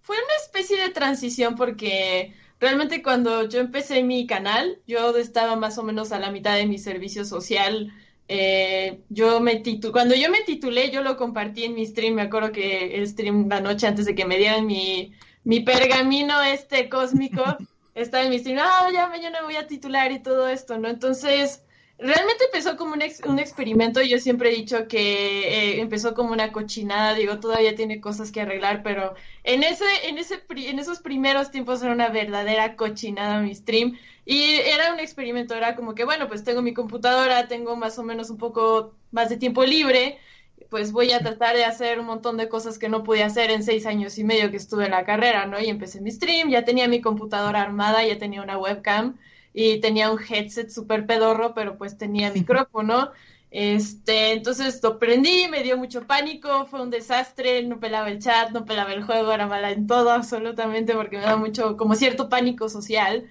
[0.00, 5.76] fue una especie de transición porque realmente cuando yo empecé mi canal, yo estaba más
[5.76, 7.92] o menos a la mitad de mi servicio social
[8.26, 9.62] eh, yo me
[9.92, 13.48] cuando yo me titulé, yo lo compartí en mi stream, me acuerdo que el stream
[13.48, 15.12] la noche antes de que me dieran mi,
[15.44, 17.42] mi pergamino este cósmico,
[17.94, 20.88] estaba en mi stream, ah, ya mañana voy a titular y todo esto, ¿no?
[20.88, 21.62] Entonces,
[21.98, 26.52] realmente empezó como un, un experimento, yo siempre he dicho que eh, empezó como una
[26.52, 31.50] cochinada, digo, todavía tiene cosas que arreglar, pero en, ese, en, ese, en esos primeros
[31.50, 33.96] tiempos era una verdadera cochinada mi stream.
[34.26, 38.02] Y era un experimento, era como que, bueno, pues tengo mi computadora, tengo más o
[38.02, 40.18] menos un poco más de tiempo libre,
[40.70, 43.62] pues voy a tratar de hacer un montón de cosas que no pude hacer en
[43.62, 45.60] seis años y medio que estuve en la carrera, ¿no?
[45.60, 49.16] Y empecé mi stream, ya tenía mi computadora armada, ya tenía una webcam
[49.52, 53.12] y tenía un headset súper pedorro, pero pues tenía micrófono.
[53.50, 58.50] Este, entonces lo prendí, me dio mucho pánico, fue un desastre, no pelaba el chat,
[58.50, 62.28] no pelaba el juego, era mala en todo absolutamente porque me da mucho, como cierto
[62.28, 63.28] pánico social.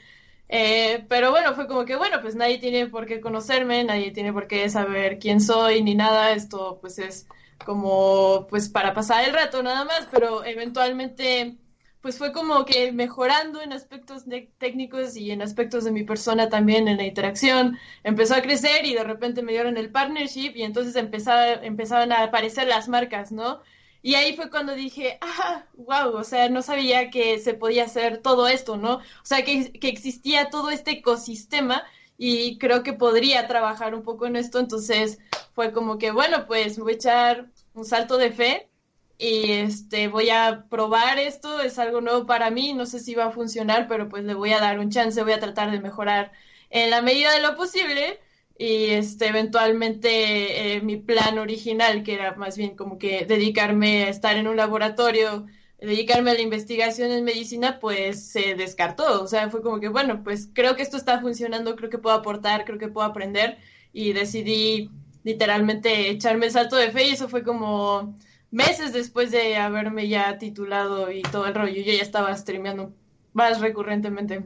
[0.50, 4.34] Eh, pero bueno, fue como que, bueno, pues nadie tiene por qué conocerme, nadie tiene
[4.34, 7.28] por qué saber quién soy ni nada, esto pues es
[7.66, 11.58] como pues para pasar el rato nada más, pero eventualmente
[12.02, 14.26] pues fue como que mejorando en aspectos
[14.58, 18.94] técnicos y en aspectos de mi persona también en la interacción, empezó a crecer y
[18.94, 23.62] de repente me dieron el partnership y entonces empezaban a aparecer las marcas, ¿no?
[24.04, 28.22] Y ahí fue cuando dije, ah, wow, o sea, no sabía que se podía hacer
[28.22, 28.98] todo esto, ¿no?
[28.98, 31.84] O sea, que, que existía todo este ecosistema
[32.18, 35.20] y creo que podría trabajar un poco en esto, entonces
[35.54, 38.70] fue como que, bueno, pues voy a echar un salto de fe
[39.18, 43.26] y este voy a probar esto, es algo nuevo para mí, no sé si va
[43.28, 46.34] a funcionar, pero pues le voy a dar un chance, voy a tratar de mejorar
[46.70, 48.20] en la medida de lo posible
[48.58, 54.10] y este eventualmente eh, mi plan original que era más bien como que dedicarme a
[54.10, 55.48] estar en un laboratorio
[55.80, 59.22] dedicarme a la investigación en medicina pues se descartó.
[59.22, 62.16] O sea fue como que bueno pues creo que esto está funcionando creo que puedo
[62.16, 63.58] aportar creo que puedo aprender
[63.92, 64.90] y decidí
[65.24, 68.18] literalmente echarme el salto de fe y eso fue como
[68.52, 71.82] meses después de haberme ya titulado y todo el rollo.
[71.82, 72.94] Yo ya estaba streameando
[73.34, 74.44] más recurrentemente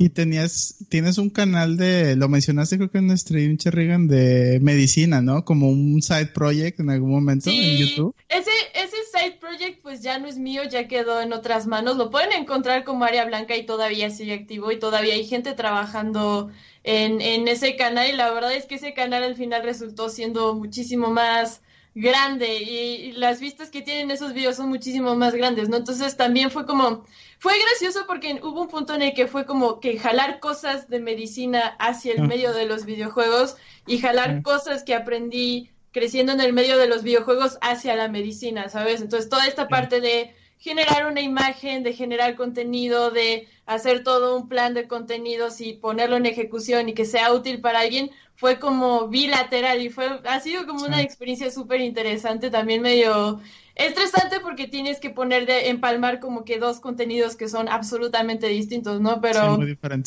[0.00, 5.20] y tenías, tienes un canal de, lo mencionaste creo que en stream, Cherrigan, de medicina,
[5.20, 5.44] ¿no?
[5.44, 8.14] Como un side project en algún momento en YouTube.
[8.30, 11.98] Ese, ese side project pues ya no es mío, ya quedó en otras manos.
[11.98, 16.50] Lo pueden encontrar como área blanca y todavía sigue activo y todavía hay gente trabajando
[16.82, 20.54] en, en ese canal y la verdad es que ese canal al final resultó siendo
[20.54, 21.60] muchísimo más
[21.94, 25.76] grande y, las vistas que tienen esos videos son muchísimo más grandes, ¿no?
[25.76, 27.04] Entonces también fue como,
[27.38, 31.00] fue gracioso porque hubo un punto en el que fue como que jalar cosas de
[31.00, 32.26] medicina hacia el ah.
[32.26, 37.02] medio de los videojuegos y jalar cosas que aprendí creciendo en el medio de los
[37.02, 39.00] videojuegos hacia la medicina, ¿sabes?
[39.00, 44.48] Entonces toda esta parte de generar una imagen, de generar contenido, de hacer todo un
[44.48, 49.08] plan de contenidos y ponerlo en ejecución y que sea útil para alguien, fue como
[49.08, 53.38] bilateral y fue, ha sido como una experiencia súper interesante, también medio
[53.74, 58.98] estresante porque tienes que poner de empalmar como que dos contenidos que son absolutamente distintos,
[58.98, 59.20] ¿no?
[59.20, 59.58] Pero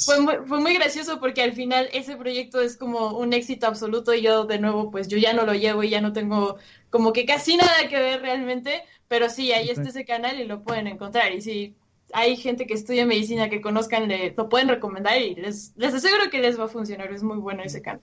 [0.08, 4.16] Fue, muy, fue muy gracioso porque al final ese proyecto es como un éxito absoluto
[4.16, 6.58] y yo de nuevo pues yo ya no lo llevo y ya no tengo
[6.90, 10.64] como que casi nada que ver realmente, pero sí, ahí está ese canal y lo
[10.64, 11.32] pueden encontrar.
[11.34, 11.76] Y si
[12.14, 16.32] hay gente que estudia medicina que conozcan, le, lo pueden recomendar y les, les aseguro
[16.32, 17.14] que les va a funcionar.
[17.14, 18.02] Es muy bueno ese canal.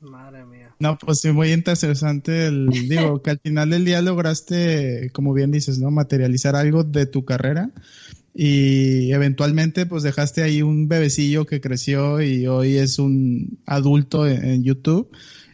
[0.00, 0.74] Madre mía.
[0.78, 2.46] No, pues sí, muy interesante.
[2.46, 5.90] El, digo, que al final del día lograste, como bien dices, ¿no?
[5.90, 7.70] Materializar algo de tu carrera
[8.34, 14.64] y eventualmente pues dejaste ahí un bebecillo que creció y hoy es un adulto en
[14.64, 15.08] YouTube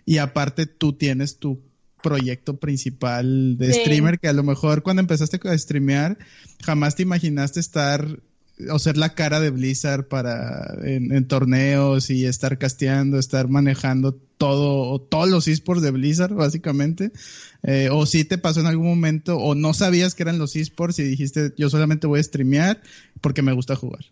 [0.07, 1.61] y aparte tú tienes tu
[2.03, 6.16] proyecto principal de streamer que a lo mejor cuando empezaste a streamear
[6.62, 8.21] jamás te imaginaste estar
[8.70, 14.90] o ser la cara de Blizzard para en, torneos y estar casteando, estar manejando todo
[14.90, 17.12] o todos los esports de Blizzard básicamente
[17.62, 20.99] eh, o si te pasó en algún momento o no sabías que eran los esports
[20.99, 22.81] y dijiste yo solamente voy a streamear
[23.20, 24.05] porque me gusta jugar.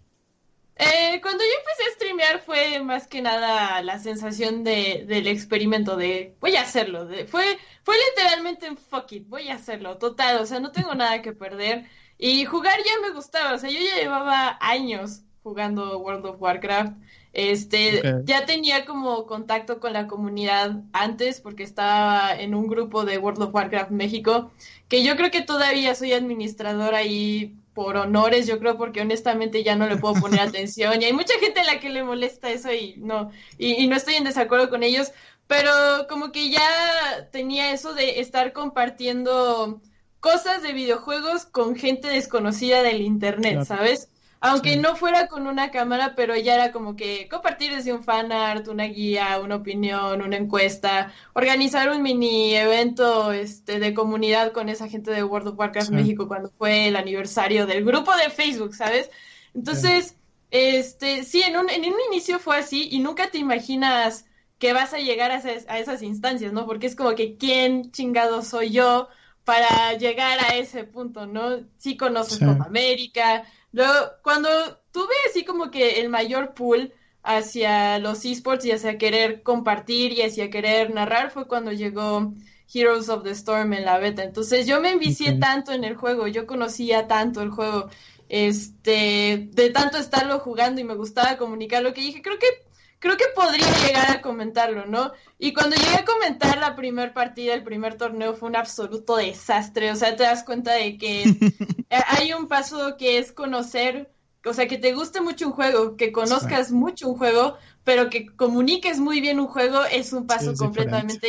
[0.79, 5.97] Eh, cuando yo empecé a streamear fue más que nada la sensación de, del experimento
[5.97, 7.09] de voy a hacerlo.
[7.27, 11.33] Fue, fue literalmente en fuck voy a hacerlo, total, o sea, no tengo nada que
[11.33, 11.87] perder.
[12.19, 16.93] Y jugar ya me gustaba, o sea, yo ya llevaba años jugando World of Warcraft.
[17.33, 23.19] Este, ya tenía como contacto con la comunidad antes porque estaba en un grupo de
[23.19, 24.51] World of Warcraft México,
[24.89, 29.77] que yo creo que todavía soy administrador ahí por honores, yo creo, porque honestamente ya
[29.77, 31.01] no le puedo poner atención.
[31.01, 34.15] Y hay mucha gente a la que le molesta eso y no, y, no estoy
[34.15, 35.13] en desacuerdo con ellos,
[35.47, 35.71] pero
[36.09, 39.81] como que ya tenía eso de estar compartiendo
[40.21, 44.09] cosas de videojuegos con gente desconocida del internet, ¿sabes?
[44.41, 48.69] Aunque no fuera con una cámara, pero ya era como que compartir desde un fanart,
[48.69, 54.89] una guía, una opinión, una encuesta, organizar un mini evento este, de comunidad con esa
[54.89, 59.11] gente de World of Warcraft México cuando fue el aniversario del grupo de Facebook, ¿sabes?
[59.55, 60.15] Entonces,
[60.53, 64.25] este, sí, en un, en un inicio fue así y nunca te imaginas
[64.59, 66.65] que vas a llegar a esas, a esas instancias, ¿no?
[66.65, 69.09] Porque es como que quién chingado soy yo
[69.49, 71.61] para llegar a ese punto, ¿no?
[71.79, 74.51] Sí conoces Copa América, Luego, cuando
[74.93, 80.21] tuve así como que el mayor pool hacia los esports y hacia querer compartir y
[80.21, 82.35] hacia querer narrar fue cuando llegó
[82.73, 84.23] Heroes of the Storm en la beta.
[84.23, 87.89] Entonces yo me envicié tanto en el juego, yo conocía tanto el juego,
[88.29, 92.68] este, de tanto estarlo jugando y me gustaba comunicar lo que dije, creo que
[92.99, 95.13] creo que podría llegar a comentarlo, ¿no?
[95.39, 99.91] Y cuando llegué a comentar la primera partida, el primer torneo fue un absoluto desastre,
[99.93, 101.25] o sea, te das cuenta de que
[101.91, 104.11] hay un paso que es conocer,
[104.45, 108.27] o sea, que te guste mucho un juego, que conozcas mucho un juego, pero que
[108.27, 111.29] comuniques muy bien un juego es un paso completamente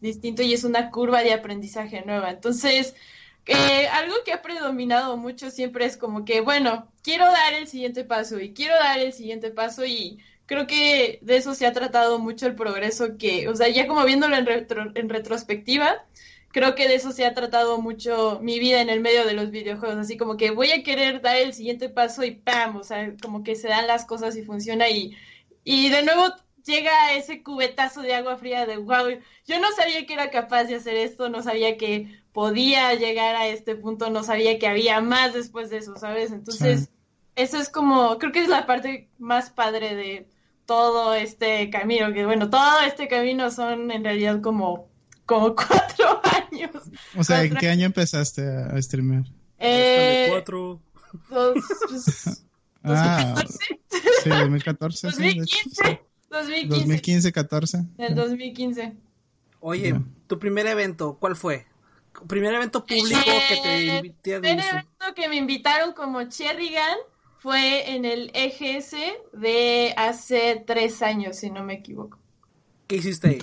[0.00, 2.30] distinto y es una curva de aprendizaje nueva.
[2.30, 2.94] Entonces,
[3.46, 8.04] eh, algo que ha predominado mucho siempre es como que, bueno, quiero dar el siguiente
[8.04, 12.18] paso y quiero dar el siguiente paso y creo que de eso se ha tratado
[12.18, 14.46] mucho el progreso que, o sea, ya como viéndolo en,
[14.94, 16.04] en retrospectiva,
[16.52, 19.50] creo que de eso se ha tratado mucho mi vida en el medio de los
[19.50, 22.76] videojuegos, así como que voy a querer dar el siguiente paso y ¡pam!
[22.76, 25.16] O sea, como que se dan las cosas y funciona y
[25.64, 26.34] Y de nuevo
[26.64, 29.08] llega ese cubetazo de agua fría de wow,
[29.46, 33.48] yo no sabía que era capaz de hacer esto, no sabía que podía llegar a
[33.48, 36.32] este punto, no sabía que había más después de eso, ¿sabes?
[36.32, 36.90] Entonces,
[37.36, 40.28] eso es como, creo que es la parte más padre de
[40.66, 44.88] todo este camino, que bueno, todo este camino son en realidad como,
[45.26, 46.70] como cuatro años.
[47.16, 49.24] O sea, ¿en qué año empezaste a, streamear?
[49.58, 50.80] Eh, cuatro.
[51.30, 51.54] Dos,
[51.88, 52.44] pues,
[52.82, 53.34] ah,
[54.22, 55.06] sí, 2014.
[55.08, 56.00] 2015.
[56.30, 56.68] 2015.
[56.68, 57.78] 2015, 14.
[57.98, 58.96] El 2015.
[59.60, 61.66] Oye, tu primer evento, ¿cuál fue?
[62.26, 64.44] Primer evento público que te invitaron.
[64.44, 67.13] El primer evento que me invitaron como Cherry Gun
[67.44, 68.96] fue en el EGS
[69.34, 72.18] de hace tres años, si no me equivoco.
[72.86, 73.38] ¿Qué hiciste ahí?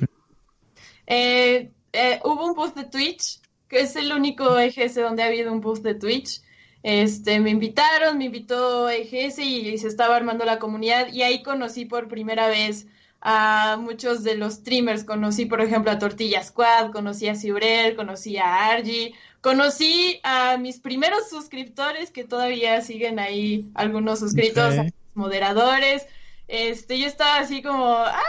[1.05, 5.51] Eh, eh, hubo un booth de Twitch, que es el único EGS donde ha habido
[5.53, 6.41] un booth de Twitch.
[6.81, 11.85] Este, me invitaron, me invitó EGS y, se estaba armando la comunidad y ahí conocí
[11.85, 12.87] por primera vez
[13.21, 15.03] a muchos de los streamers.
[15.03, 20.79] Conocí, por ejemplo, a Tortilla Squad, conocí a Cibrel, conocí a Argy, Conocí a mis
[20.79, 24.75] primeros suscriptores que todavía siguen ahí, algunos suscritos,
[25.15, 26.05] moderadores.
[26.47, 28.21] Este, yo estaba así como, ¡ah!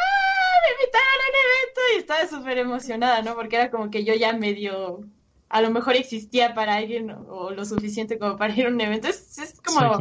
[0.62, 3.34] Me invitaron a un evento y estaba súper emocionada, ¿no?
[3.34, 5.04] Porque era como que yo ya medio,
[5.50, 9.08] a lo mejor existía para alguien o, lo suficiente como para ir a un evento.
[9.08, 9.98] Es, es como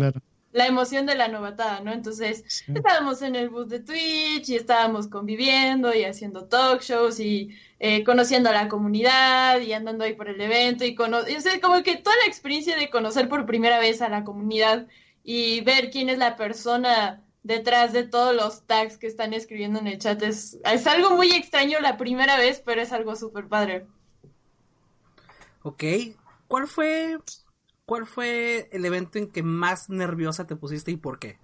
[0.54, 1.94] la emoción de la novatada, ¿no?
[1.94, 7.56] Entonces, estábamos en el bus de Twitch y estábamos conviviendo y haciendo talk shows y
[7.80, 11.84] eh, conociendo a la comunidad y andando ahí por el evento y, cono o como
[11.84, 14.88] que toda la experiencia de conocer por primera vez a la comunidad
[15.24, 19.88] y ver quién es la persona detrás de todos los tags que están escribiendo en
[19.88, 23.88] el chat es, es algo muy extraño la primera vez, pero es algo súper padre.
[25.64, 25.84] Ok,
[26.48, 27.18] ¿cuál fue
[27.86, 31.38] ¿cuál fue el evento en que más nerviosa te pusiste y por qué?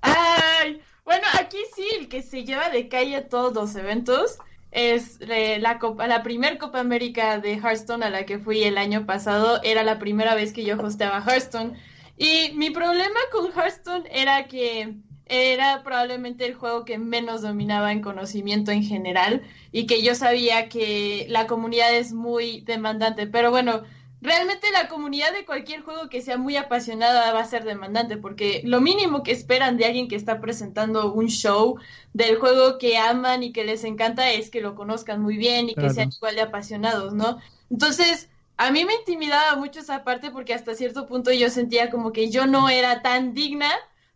[0.00, 4.38] Ay, bueno, aquí sí, el que se lleva de calle todos los eventos
[4.70, 9.06] es la, Copa, la primer Copa América de Hearthstone a la que fui el año
[9.06, 9.60] pasado.
[9.62, 11.78] Era la primera vez que yo hosteaba Hearthstone.
[12.16, 14.96] Y mi problema con Hearthstone era que
[15.26, 19.42] era probablemente el juego que menos dominaba en conocimiento en general
[19.72, 23.26] y que yo sabía que la comunidad es muy demandante.
[23.26, 23.82] Pero bueno,
[24.20, 28.62] realmente la comunidad de cualquier juego que sea muy apasionada va a ser demandante, porque
[28.64, 31.78] lo mínimo que esperan de alguien que está presentando un show
[32.12, 35.74] del juego que aman y que les encanta es que lo conozcan muy bien y
[35.74, 37.38] que sean igual de apasionados, ¿no?
[37.70, 42.12] Entonces, a mí me intimidaba mucho esa parte porque hasta cierto punto yo sentía como
[42.12, 43.70] que yo no era tan digna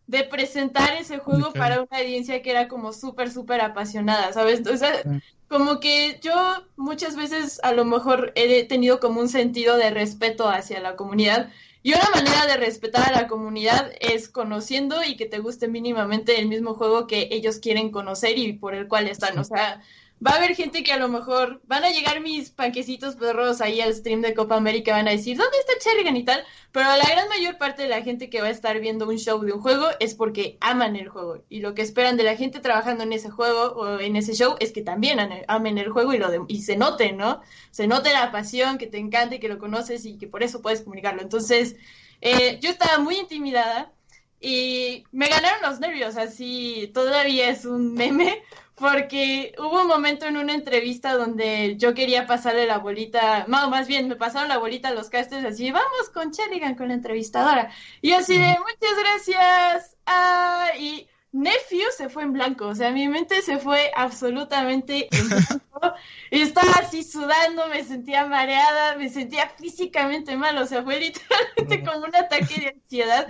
[0.07, 4.57] de presentar ese juego para una audiencia que era como súper, súper apasionada, ¿sabes?
[4.57, 5.03] Entonces,
[5.47, 6.33] como que yo
[6.75, 11.49] muchas veces a lo mejor he tenido como un sentido de respeto hacia la comunidad.
[11.85, 16.39] Y una manera de respetar a la comunidad es conociendo y que te guste mínimamente
[16.39, 19.37] el mismo juego que ellos quieren conocer y por el cual están.
[19.37, 19.81] O sea,
[20.25, 23.81] va a haber gente que a lo mejor van a llegar mis panquecitos perros ahí
[23.81, 26.43] al stream de Copa América van a decir, ¿dónde está Cherrigan y tal?
[26.71, 29.41] Pero la gran mayor parte de la gente que va a estar viendo un show
[29.41, 31.43] de un juego es porque aman el juego.
[31.49, 34.55] Y lo que esperan de la gente trabajando en ese juego o en ese show
[34.59, 37.41] es que también amen el juego y, lo y se note, ¿no?
[37.71, 40.81] Se note la pasión, que te encante, que lo conoces y que por eso puedes
[40.81, 41.21] comunicarlo.
[41.21, 41.75] Entonces,
[42.21, 43.91] eh, yo estaba muy intimidada
[44.39, 48.43] y me ganaron los nervios, así todavía es un meme,
[48.75, 53.87] porque hubo un momento en una entrevista donde yo quería pasarle la bolita, no, más
[53.87, 57.71] bien me pasaron la bolita a los casters así, vamos con Cheligan, con la entrevistadora.
[58.01, 59.97] Y así de, muchas gracias.
[60.05, 65.29] Ah, y Nephew se fue en blanco, o sea, mi mente se fue absolutamente en
[65.29, 65.93] blanco.
[66.31, 71.83] y estaba así sudando, me sentía mareada, me sentía físicamente mal, o sea, fue literalmente
[71.83, 73.27] como un ataque de ansiedad.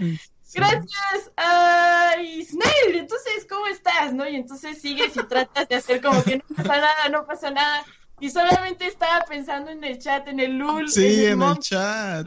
[0.54, 4.14] Gracias, ay, Snail, entonces, ¿cómo estás?
[4.14, 4.28] ¿No?
[4.28, 7.86] Y entonces sigues y tratas de hacer como que no pasa nada, no pasa nada.
[8.20, 10.90] Y solamente estaba pensando en el chat, en el LUL.
[10.90, 12.26] Sí, en el, chat.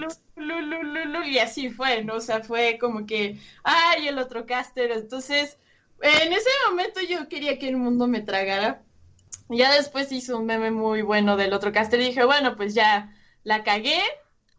[1.27, 2.17] y así fue, ¿no?
[2.17, 4.91] O sea, fue como que, ay, el otro caster.
[4.91, 5.57] Entonces,
[6.03, 8.83] en ese momento yo quería que el mundo me tragara.
[9.49, 13.15] Ya después hizo un meme muy bueno del otro caster y dije, bueno, pues ya
[13.45, 14.03] la cagué,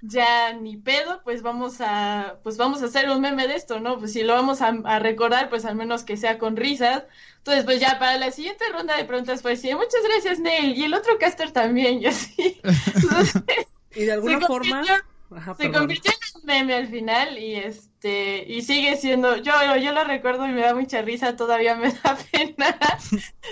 [0.02, 3.98] ya ni pedo, pues vamos a, pues vamos a hacer un meme de esto, ¿no?
[3.98, 7.04] Pues si lo vamos a, recordar, pues al menos que sea con risas.
[7.38, 10.84] Entonces, pues ya para la siguiente ronda de preguntas fue así, muchas gracias, Neil, y
[10.84, 12.62] el otro caster también, y así.
[13.96, 14.84] y de alguna forma
[15.58, 17.56] se convirtió en un meme al final y
[18.08, 21.92] este y sigue siendo yo yo lo recuerdo y me da mucha risa todavía me
[22.04, 22.78] da pena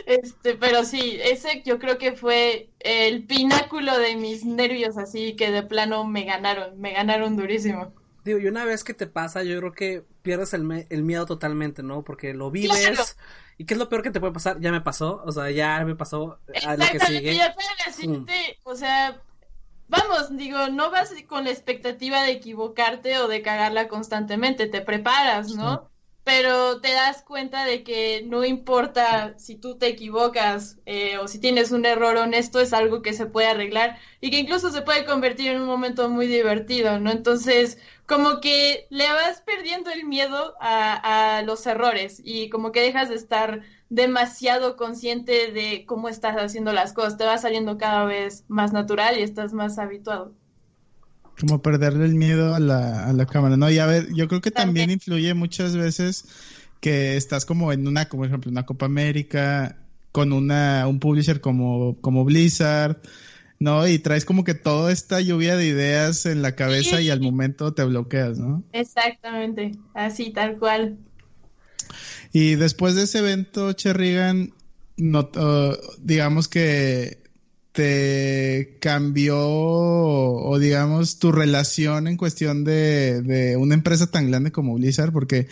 [0.06, 5.52] este pero sí ese yo creo que fue el pináculo de mis nervios así que
[5.52, 7.94] de plano me ganaron me ganaron durísimo
[8.24, 11.84] Digo, y una vez que te pasa, yo creo que pierdes el, el miedo totalmente,
[11.84, 12.02] ¿no?
[12.02, 13.16] Porque lo vives.
[13.60, 14.60] ¿Y qué es lo peor que te puede pasar?
[14.60, 17.36] Ya me pasó, o sea, ya me pasó a lo que sigue.
[17.36, 17.56] Ya
[18.64, 19.22] o sea,
[19.88, 25.52] vamos, digo, no vas con la expectativa de equivocarte o de cagarla constantemente, te preparas,
[25.52, 25.90] ¿no?
[26.26, 31.40] Pero te das cuenta de que no importa si tú te equivocas eh, o si
[31.40, 35.06] tienes un error honesto, es algo que se puede arreglar y que incluso se puede
[35.06, 37.12] convertir en un momento muy divertido, ¿no?
[37.12, 42.82] Entonces, como que le vas perdiendo el miedo a, a los errores y como que
[42.82, 48.04] dejas de estar demasiado consciente de cómo estás haciendo las cosas, te va saliendo cada
[48.06, 50.34] vez más natural y estás más habituado
[51.40, 53.70] como perderle el miedo a la, a la cámara, ¿no?
[53.70, 56.26] Y a ver, yo creo que también influye muchas veces
[56.80, 59.78] que estás como en una, como por ejemplo, una Copa América,
[60.12, 63.02] con una, un publisher como, como Blizzard,
[63.60, 63.88] ¿no?
[63.88, 67.74] Y traes como que toda esta lluvia de ideas en la cabeza y al momento
[67.74, 68.64] te bloqueas, ¿no?
[68.72, 70.98] Exactamente, así, tal cual.
[72.32, 74.54] Y después de ese evento, Cherrigan,
[74.98, 75.30] no,
[76.00, 77.25] digamos que
[77.76, 84.76] te cambió o digamos tu relación en cuestión de, de, una empresa tan grande como
[84.76, 85.12] Blizzard?
[85.12, 85.48] Porque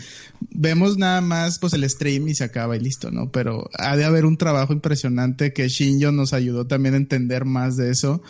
[0.50, 3.30] vemos nada más pues el stream y se acaba y listo, ¿no?
[3.30, 7.76] Pero ha de haber un trabajo impresionante que Shinjo nos ayudó también a entender más
[7.76, 8.24] de eso.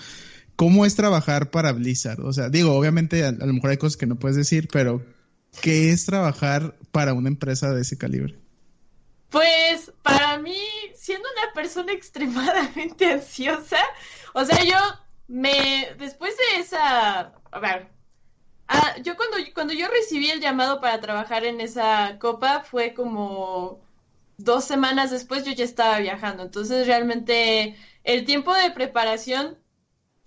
[0.56, 2.22] ¿Cómo es trabajar para Blizzard?
[2.22, 5.06] O sea, digo, obviamente a, a lo mejor hay cosas que no puedes decir, pero
[5.62, 8.36] ¿qué es trabajar para una empresa de ese calibre?
[9.30, 10.33] Pues para
[11.54, 13.80] persona extremadamente ansiosa,
[14.34, 14.78] o sea, yo
[15.28, 17.90] me, después de esa, a ver,
[18.68, 23.82] ah, yo cuando, cuando yo recibí el llamado para trabajar en esa copa fue como
[24.38, 29.58] dos semanas después yo ya estaba viajando, entonces realmente el tiempo de preparación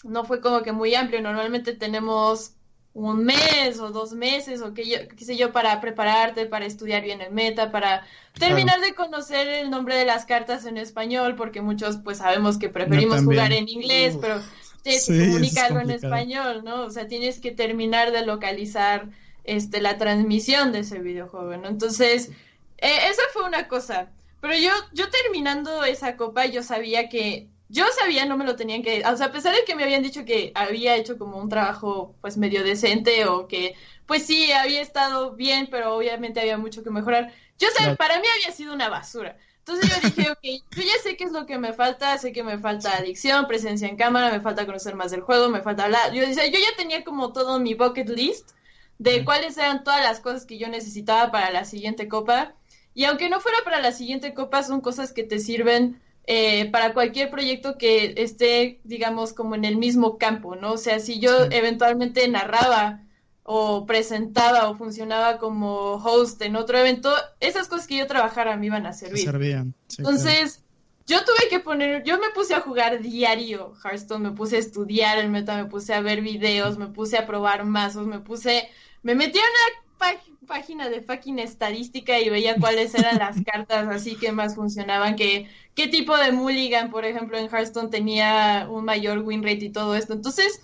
[0.04, 2.55] no fue como que muy amplio, normalmente tenemos
[2.96, 7.20] un mes o dos meses o qué, qué sé yo para prepararte, para estudiar bien
[7.20, 11.98] el meta, para terminar de conocer el nombre de las cartas en español, porque muchos
[11.98, 14.40] pues sabemos que preferimos jugar en inglés, pero
[14.82, 16.84] tienes que comunicarlo en español, ¿no?
[16.84, 19.10] O sea, tienes que terminar de localizar
[19.44, 21.68] este la transmisión de ese videojuego, ¿no?
[21.68, 22.30] Entonces,
[22.78, 24.08] eh, esa fue una cosa.
[24.40, 28.82] Pero yo, yo terminando esa copa, yo sabía que yo sabía, no me lo tenían
[28.82, 31.48] que, o sea, a pesar de que me habían dicho que había hecho como un
[31.48, 33.74] trabajo pues medio decente o que
[34.06, 37.32] pues sí, había estado bien, pero obviamente había mucho que mejorar.
[37.58, 39.36] Yo sé, para mí había sido una basura.
[39.58, 42.44] Entonces yo dije, ok, yo ya sé qué es lo que me falta, sé que
[42.44, 46.12] me falta adicción, presencia en cámara, me falta conocer más del juego, me falta hablar.
[46.12, 48.52] Yo, yo ya tenía como todo mi bucket list
[48.98, 52.54] de cuáles eran todas las cosas que yo necesitaba para la siguiente copa.
[52.94, 56.92] Y aunque no fuera para la siguiente copa, son cosas que te sirven eh, para
[56.92, 60.72] cualquier proyecto que esté, digamos, como en el mismo campo, ¿no?
[60.72, 63.02] O sea, si yo eventualmente narraba
[63.44, 68.66] o presentaba o funcionaba como host en otro evento, esas cosas que yo trabajara me
[68.66, 69.22] iban a servir.
[69.22, 69.72] Servían.
[69.98, 70.64] Entonces,
[71.06, 75.18] yo tuve que poner, yo me puse a jugar diario Hearthstone, me puse a estudiar
[75.18, 78.68] el meta, me puse a ver videos, me puse a probar mazos, me puse,
[79.02, 84.16] me metí a una página de fucking estadística y veía cuáles eran las cartas así
[84.16, 89.18] que más funcionaban, que qué tipo de mulligan, por ejemplo, en Hearthstone tenía un mayor
[89.18, 90.14] win rate y todo esto.
[90.14, 90.62] Entonces,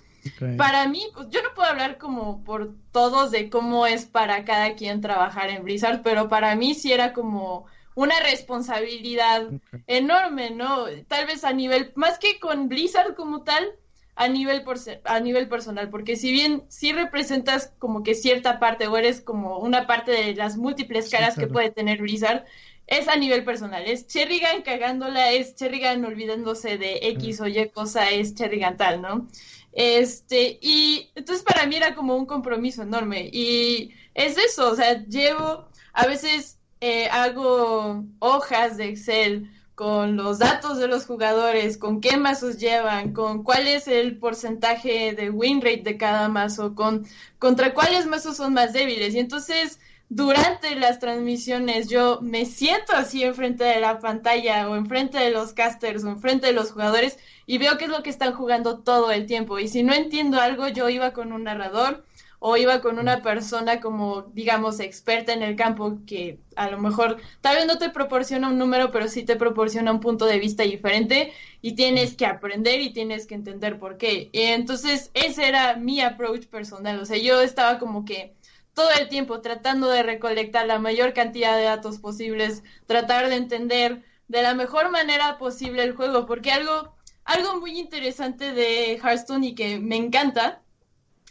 [0.57, 4.75] para mí, pues yo no puedo hablar como por todos de cómo es para cada
[4.75, 7.65] quien trabajar en Blizzard, pero para mí sí era como
[7.95, 9.49] una responsabilidad
[9.85, 10.85] enorme, ¿no?
[11.07, 13.71] Tal vez a nivel, más que con Blizzard como tal,
[14.15, 18.87] a nivel, por, a nivel personal, porque si bien sí representas como que cierta parte
[18.87, 22.45] o eres como una parte de las múltiples caras que puede tener Blizzard,
[22.85, 28.09] es a nivel personal, es Cherrigan cagándola, es Cherrigan olvidándose de X o Y cosa,
[28.09, 29.27] es Cherrigan tal, ¿no?
[29.71, 35.03] Este, y entonces para mí era como un compromiso enorme y es eso, o sea,
[35.05, 39.49] llevo, a veces eh, hago hojas de Excel
[39.83, 45.11] con los datos de los jugadores, con qué mazos llevan, con cuál es el porcentaje
[45.11, 47.05] de win rate de cada mazo, con
[47.37, 49.13] contra cuáles mazos son más débiles.
[49.13, 55.17] Y entonces, durante las transmisiones, yo me siento así enfrente de la pantalla o enfrente
[55.17, 58.31] de los casters o enfrente de los jugadores y veo qué es lo que están
[58.31, 59.59] jugando todo el tiempo.
[59.59, 62.05] Y si no entiendo algo, yo iba con un narrador
[62.45, 67.21] o iba con una persona como, digamos, experta en el campo que a lo mejor
[67.39, 70.63] tal vez no te proporciona un número, pero sí te proporciona un punto de vista
[70.63, 71.31] diferente
[71.61, 74.29] y tienes que aprender y tienes que entender por qué.
[74.33, 78.35] Y entonces ese era mi approach personal, o sea, yo estaba como que
[78.73, 84.03] todo el tiempo tratando de recolectar la mayor cantidad de datos posibles, tratar de entender
[84.27, 89.55] de la mejor manera posible el juego, porque algo, algo muy interesante de Hearthstone y
[89.55, 90.61] que me encanta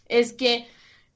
[0.09, 0.69] es que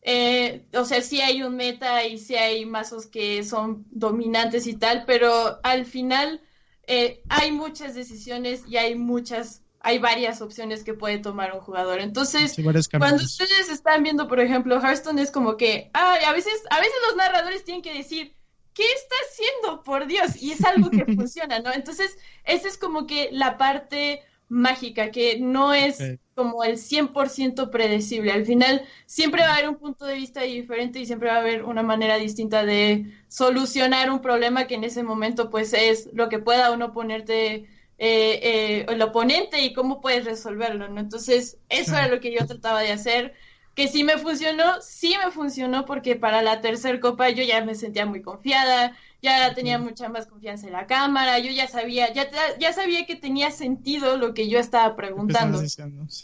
[0.09, 4.75] eh, o sea, sí hay un meta y sí hay mazos que son dominantes y
[4.75, 6.41] tal, pero al final
[6.87, 11.99] eh, hay muchas decisiones y hay muchas, hay varias opciones que puede tomar un jugador.
[11.99, 12.55] Entonces,
[12.97, 16.95] cuando ustedes están viendo, por ejemplo, Hearthstone es como que, ay, a veces, a veces
[17.09, 18.37] los narradores tienen que decir,
[18.75, 19.83] ¿qué está haciendo?
[19.83, 21.73] Por Dios, y es algo que funciona, ¿no?
[21.73, 25.99] Entonces, esa es como que la parte mágica, que no es
[26.35, 28.33] como el 100% predecible.
[28.33, 31.41] Al final siempre va a haber un punto de vista diferente y siempre va a
[31.41, 36.29] haber una manera distinta de solucionar un problema que en ese momento pues es lo
[36.29, 37.67] que pueda uno ponerte
[37.99, 41.01] eh, eh, el oponente y cómo puedes resolverlo, ¿no?
[41.01, 43.35] Entonces eso era lo que yo trataba de hacer.
[43.75, 47.75] Que sí me funcionó, sí me funcionó porque para la tercera copa yo ya me
[47.75, 52.29] sentía muy confiada, ya tenía mucha más confianza en la cámara, yo ya sabía, ya,
[52.59, 55.61] ya sabía que tenía sentido lo que yo estaba preguntando.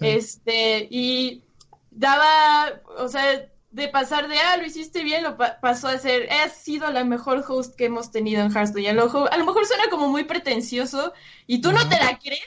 [0.01, 1.43] Este, y
[1.91, 6.49] daba, o sea, de pasar de, ah, lo hiciste bien, lo pasó a ser, ha
[6.51, 8.83] sido la mejor host que hemos tenido en Hearthstone.
[8.83, 11.13] Y a lo, a lo mejor suena como muy pretencioso
[11.47, 12.41] y tú no te la crees,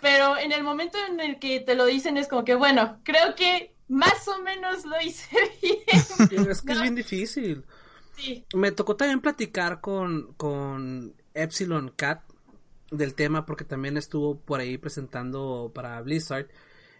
[0.00, 3.36] pero en el momento en el que te lo dicen es como que, bueno, creo
[3.36, 5.28] que más o menos lo hice
[5.62, 5.78] bien.
[6.50, 7.64] Es que es bien difícil.
[8.54, 12.22] Me tocó también platicar con, con Epsilon Cat
[12.90, 16.48] del tema porque también estuvo por ahí presentando para Blizzard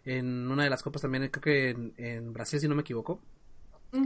[0.05, 3.21] en una de las copas también creo que en, en Brasil si no me equivoco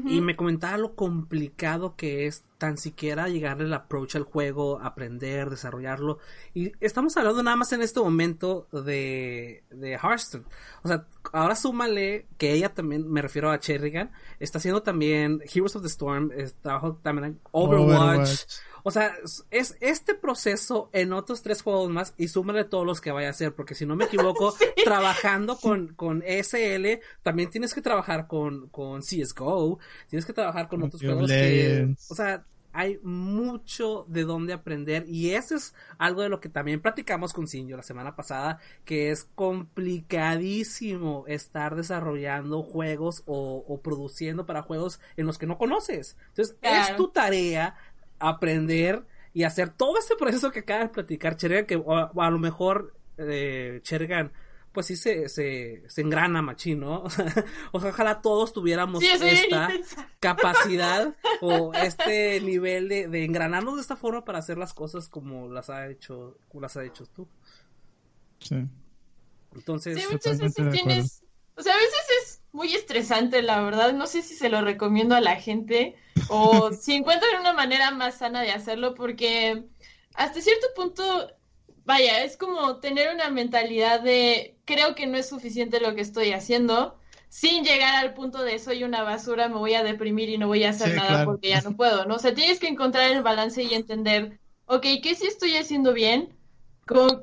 [0.07, 5.51] y me comentaba lo complicado que es tan siquiera llegarle el approach al juego, aprender,
[5.51, 6.19] desarrollarlo.
[6.55, 10.45] Y estamos hablando nada más en este momento de, de Hearthstone.
[10.83, 15.77] O sea, ahora súmale que ella también, me refiero a Cherrigan, está haciendo también Heroes
[15.77, 18.45] of the Storm, está también Overwatch.
[18.83, 19.15] O sea,
[19.51, 23.31] es este proceso en otros tres juegos más y súmale todos los que vaya a
[23.31, 24.55] hacer, porque si no me equivoco,
[24.85, 29.79] trabajando con, con SL, también tienes que trabajar con, con CSGO,
[30.09, 35.31] tienes que trabajar con otros juegos que, o sea, hay mucho de dónde aprender y
[35.31, 39.25] eso es algo de lo que también platicamos con Sinjo la semana pasada, que es
[39.35, 46.17] complicadísimo estar desarrollando juegos o, o produciendo para juegos en los que no conoces.
[46.29, 47.75] Entonces, es tu tarea
[48.21, 52.95] aprender y hacer todo este proceso que acaba de platicar Chergan, que a lo mejor
[53.19, 54.33] eh, Chergan
[54.73, 57.03] pues sí se, se, se engrana machín, ¿no?
[57.73, 59.69] o sea, ojalá todos tuviéramos esta
[60.21, 65.49] capacidad o este nivel de, de, engranarnos de esta forma para hacer las cosas como
[65.49, 67.27] las ha hecho, como las ha hecho tú.
[68.39, 68.65] Sí.
[69.55, 71.23] Entonces, sí, muchas veces tienes,
[71.57, 73.93] o sea, a veces es muy estresante, la verdad.
[73.93, 75.97] No sé si se lo recomiendo a la gente
[76.29, 79.65] o si encuentran una manera más sana de hacerlo, porque
[80.15, 81.03] hasta cierto punto,
[81.85, 86.33] vaya, es como tener una mentalidad de creo que no es suficiente lo que estoy
[86.33, 86.99] haciendo,
[87.29, 90.65] sin llegar al punto de soy una basura, me voy a deprimir y no voy
[90.65, 92.17] a hacer nada porque ya no puedo, ¿no?
[92.17, 96.37] O sea, tienes que encontrar el balance y entender, ok, ¿qué sí estoy haciendo bien?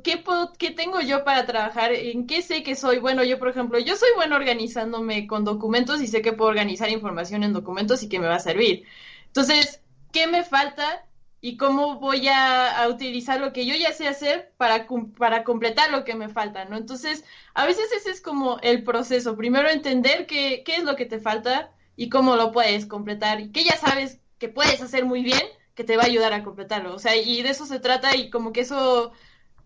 [0.03, 1.91] ¿Qué, puedo, ¿Qué tengo yo para trabajar?
[1.93, 2.99] ¿En qué sé que soy?
[2.99, 6.89] Bueno, yo, por ejemplo, yo soy bueno organizándome con documentos y sé que puedo organizar
[6.89, 8.85] información en documentos y que me va a servir.
[9.27, 11.03] Entonces, ¿qué me falta?
[11.39, 14.87] y cómo voy a, utilizar lo que yo ya sé hacer para,
[15.17, 16.77] para completar lo que me falta, ¿no?
[16.77, 19.37] Entonces, a veces ese es como el proceso.
[19.37, 23.51] Primero entender qué, qué es lo que te falta y cómo lo puedes completar y
[23.51, 25.41] que ya sabes que puedes hacer muy bien,
[25.75, 26.93] que te va a ayudar a completarlo.
[26.95, 29.11] O sea, y de eso se trata y como que eso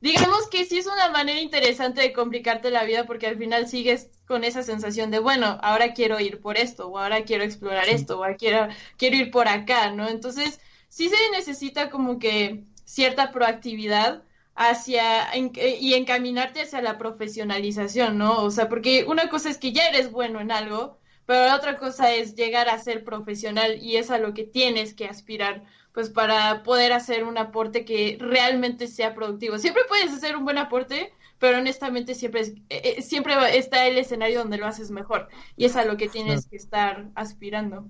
[0.02, 4.10] digamos que sí es una manera interesante de complicarte la vida porque al final sigues
[4.28, 8.20] con esa sensación de, bueno, ahora quiero ir por esto, o ahora quiero explorar esto,
[8.20, 10.10] o ahora quiero, quiero ir por acá, ¿no?
[10.10, 14.24] Entonces, sí se necesita como que cierta proactividad
[14.56, 18.44] hacia y encaminarte hacia la profesionalización, ¿no?
[18.44, 21.78] O sea, porque una cosa es que ya eres bueno en algo, pero la otra
[21.78, 25.64] cosa es llegar a ser profesional y es a lo que tienes que aspirar
[25.94, 29.58] pues para poder hacer un aporte que realmente sea productivo.
[29.58, 33.98] Siempre puedes hacer un buen aporte, pero honestamente siempre, es, eh, eh, siempre está el
[33.98, 35.28] escenario donde lo haces mejor
[35.58, 37.88] y es a lo que tienes que estar aspirando.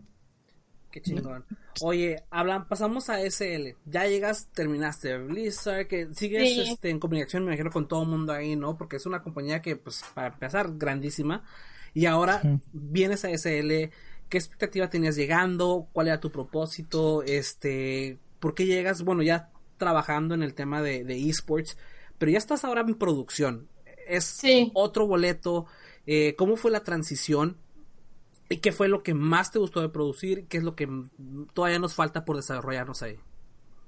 [0.92, 1.46] Qué chingón.
[1.82, 3.78] Oye, hablan, pasamos a SL.
[3.86, 8.34] Ya llegas, terminaste Blizzard, que sigues este, en comunicación, me imagino, con todo el mundo
[8.34, 8.78] ahí, ¿no?
[8.78, 11.46] Porque es una compañía que, pues, para empezar, grandísima.
[11.94, 12.42] Y ahora
[12.74, 13.90] vienes a SL
[14.32, 15.90] ¿Qué expectativa tenías llegando?
[15.92, 17.22] ¿Cuál era tu propósito?
[17.22, 19.04] Este, ¿por qué llegas?
[19.04, 21.78] Bueno, ya trabajando en el tema de, esports,
[22.18, 23.68] pero ya estás ahora en producción.
[24.08, 24.42] Es
[24.74, 25.66] otro boleto.
[26.06, 27.58] Eh, ¿Cómo fue la transición?
[28.48, 30.48] ¿Y qué fue lo que más te gustó de producir?
[30.48, 30.88] ¿Qué es lo que
[31.54, 33.20] todavía nos falta por desarrollarnos ahí?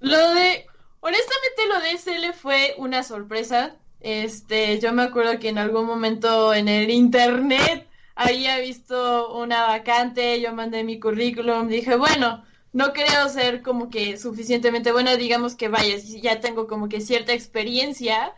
[0.02, 0.66] Lo de,
[1.00, 3.78] honestamente lo de SL fue una sorpresa.
[4.02, 10.40] Este, yo me acuerdo que en algún momento en el internet había visto una vacante,
[10.42, 15.68] yo mandé mi currículum, dije, bueno, no creo ser como que suficientemente buena, digamos que
[15.70, 18.34] vaya, ya tengo como que cierta experiencia,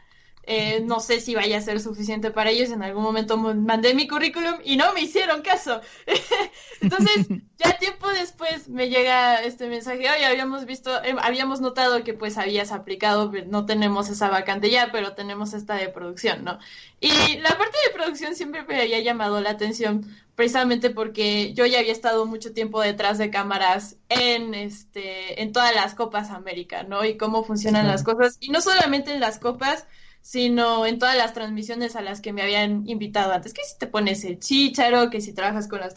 [0.48, 2.70] eh, no sé si vaya a ser suficiente para ellos.
[2.70, 5.82] En algún momento mandé mi currículum y no me hicieron caso.
[6.82, 7.28] Entonces,
[7.58, 12.38] ya tiempo después me llega este mensaje, oye, habíamos visto, eh, habíamos notado que pues
[12.38, 16.60] habías aplicado, no tenemos esa vacante ya, pero tenemos esta de producción, ¿no?
[17.00, 21.80] Y la parte de producción siempre me había llamado la atención precisamente porque yo ya
[21.80, 27.06] había estado mucho tiempo detrás de cámaras en este en todas las Copas América, ¿no?
[27.06, 29.88] Y cómo funcionan las cosas y no solamente en las copas,
[30.26, 33.86] sino en todas las transmisiones a las que me habían invitado antes, que si te
[33.86, 35.94] pones el chícharo, que si trabajas con las,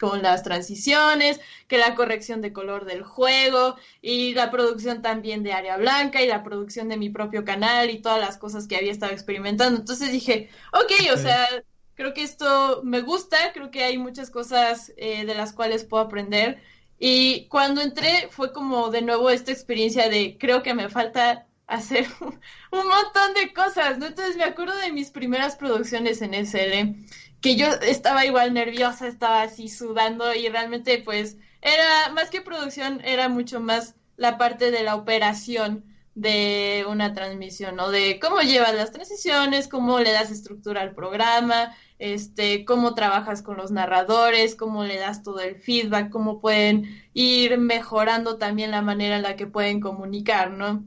[0.00, 5.52] con las transiciones, que la corrección de color del juego y la producción también de
[5.52, 8.90] Área Blanca y la producción de mi propio canal y todas las cosas que había
[8.90, 9.78] estado experimentando.
[9.78, 11.46] Entonces dije, ok, o sea,
[11.94, 16.02] creo que esto me gusta, creo que hay muchas cosas eh, de las cuales puedo
[16.02, 16.60] aprender.
[16.98, 22.06] Y cuando entré fue como de nuevo esta experiencia de creo que me falta hacer
[22.20, 24.06] un montón de cosas, ¿no?
[24.06, 26.96] Entonces me acuerdo de mis primeras producciones en SL,
[27.40, 33.00] que yo estaba igual nerviosa, estaba así sudando y realmente pues era más que producción,
[33.04, 37.90] era mucho más la parte de la operación de una transmisión, ¿no?
[37.90, 43.56] De cómo llevas las transiciones, cómo le das estructura al programa, este, cómo trabajas con
[43.56, 49.16] los narradores, cómo le das todo el feedback, cómo pueden ir mejorando también la manera
[49.16, 50.84] en la que pueden comunicar, ¿no?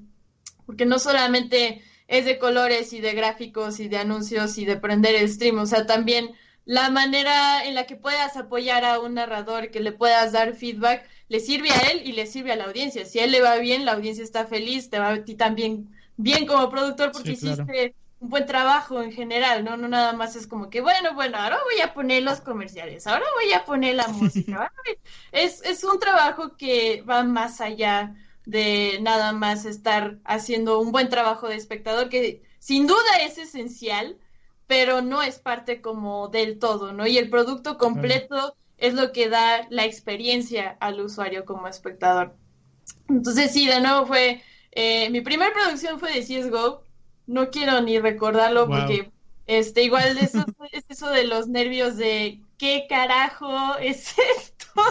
[0.66, 5.16] Porque no solamente es de colores y de gráficos y de anuncios y de prender
[5.16, 6.32] el stream, o sea, también
[6.66, 11.08] la manera en la que puedas apoyar a un narrador, que le puedas dar feedback,
[11.28, 13.06] le sirve a él y le sirve a la audiencia.
[13.06, 15.90] Si a él le va bien, la audiencia está feliz, te va a ti también
[16.18, 19.78] bien como productor porque hiciste un buen trabajo en general, ¿no?
[19.78, 23.26] No nada más es como que, bueno, bueno, ahora voy a poner los comerciales, ahora
[23.42, 24.72] voy a poner la música.
[25.32, 28.14] es, es un trabajo que va más allá
[28.52, 34.18] de nada más estar haciendo un buen trabajo de espectador, que sin duda es esencial,
[34.68, 37.08] pero no es parte como del todo, ¿no?
[37.08, 42.36] Y el producto completo es lo que da la experiencia al usuario como espectador.
[43.08, 44.42] Entonces, sí, de nuevo fue,
[44.72, 46.84] eh, mi primera producción fue de CSGO,
[47.28, 49.12] no quiero ni recordarlo porque,
[49.48, 50.44] este, igual eso,
[50.74, 54.84] es eso de los nervios de qué carajo es esto,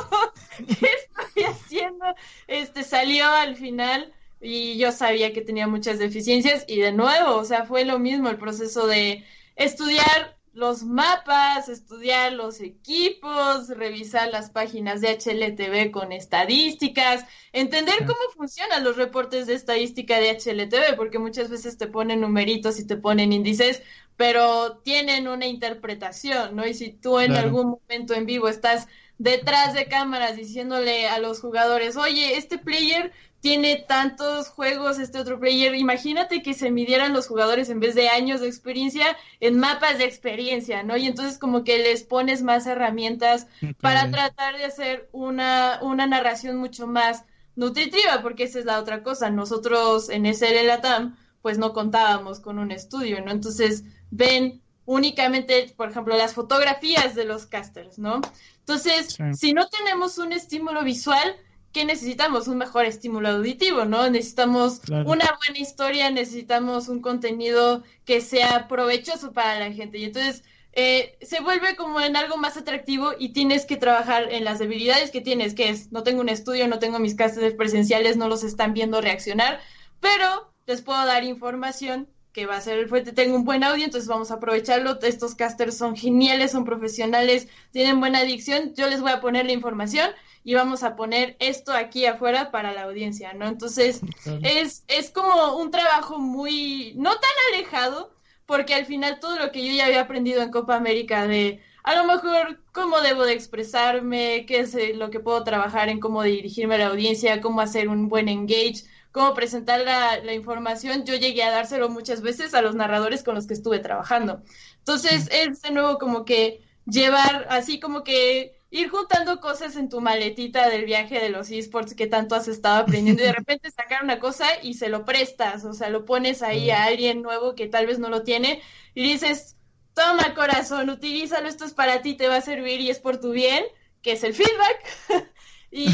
[0.66, 2.04] qué estoy haciendo,
[2.48, 7.44] este salió al final y yo sabía que tenía muchas deficiencias y de nuevo, o
[7.44, 14.50] sea, fue lo mismo el proceso de estudiar los mapas, estudiar los equipos, revisar las
[14.50, 21.20] páginas de HLTV con estadísticas, entender cómo funcionan los reportes de estadística de HLTV, porque
[21.20, 23.82] muchas veces te ponen numeritos y te ponen índices,
[24.20, 26.66] pero tienen una interpretación, ¿no?
[26.66, 31.40] Y si tú en algún momento en vivo estás detrás de cámaras diciéndole a los
[31.40, 37.28] jugadores, oye, este player tiene tantos juegos, este otro player, imagínate que se midieran los
[37.28, 40.98] jugadores en vez de años de experiencia en mapas de experiencia, ¿no?
[40.98, 43.46] Y entonces como que les pones más herramientas
[43.80, 47.24] para tratar de hacer una, una narración mucho más
[47.56, 49.30] nutritiva, porque esa es la otra cosa.
[49.30, 53.30] Nosotros en SL Latam, pues no contábamos con un estudio, ¿no?
[53.30, 58.20] Entonces ven únicamente, por ejemplo, las fotografías de los casters, ¿no?
[58.58, 61.36] Entonces, si no tenemos un estímulo visual,
[61.72, 62.48] ¿qué necesitamos?
[62.48, 64.08] Un mejor estímulo auditivo, ¿no?
[64.10, 65.04] Necesitamos una
[65.46, 69.98] buena historia, necesitamos un contenido que sea provechoso para la gente.
[69.98, 70.42] Y entonces
[70.72, 75.10] eh, se vuelve como en algo más atractivo y tienes que trabajar en las debilidades
[75.10, 78.44] que tienes, que es, no tengo un estudio, no tengo mis casters presenciales, no los
[78.44, 79.60] están viendo reaccionar,
[80.00, 83.84] pero les puedo dar información que va a ser el fuerte, tengo un buen audio,
[83.84, 84.98] entonces vamos a aprovecharlo.
[85.02, 88.74] Estos casters son geniales, son profesionales, tienen buena adicción.
[88.74, 90.10] Yo les voy a poner la información
[90.44, 93.46] y vamos a poner esto aquí afuera para la audiencia, ¿no?
[93.46, 94.00] Entonces,
[94.42, 98.14] es, es como un trabajo muy, no tan alejado,
[98.46, 101.94] porque al final todo lo que yo ya había aprendido en Copa América de a
[101.94, 106.22] lo mejor cómo debo de expresarme, qué es eh, lo que puedo trabajar en cómo
[106.22, 111.42] dirigirme a la audiencia, cómo hacer un buen engage, cómo presentar la, información, yo llegué
[111.42, 114.42] a dárselo muchas veces a los narradores con los que estuve trabajando.
[114.78, 120.00] Entonces, es de nuevo como que llevar, así como que ir juntando cosas en tu
[120.00, 124.04] maletita del viaje de los esports que tanto has estado aprendiendo y de repente sacar
[124.04, 127.66] una cosa y se lo prestas, o sea, lo pones ahí a alguien nuevo que
[127.66, 128.62] tal vez no lo tiene
[128.94, 129.56] y dices,
[129.94, 133.32] toma corazón, utilízalo, esto es para ti, te va a servir y es por tu
[133.32, 133.64] bien,
[134.02, 135.30] que es el feedback.
[135.70, 135.86] Y,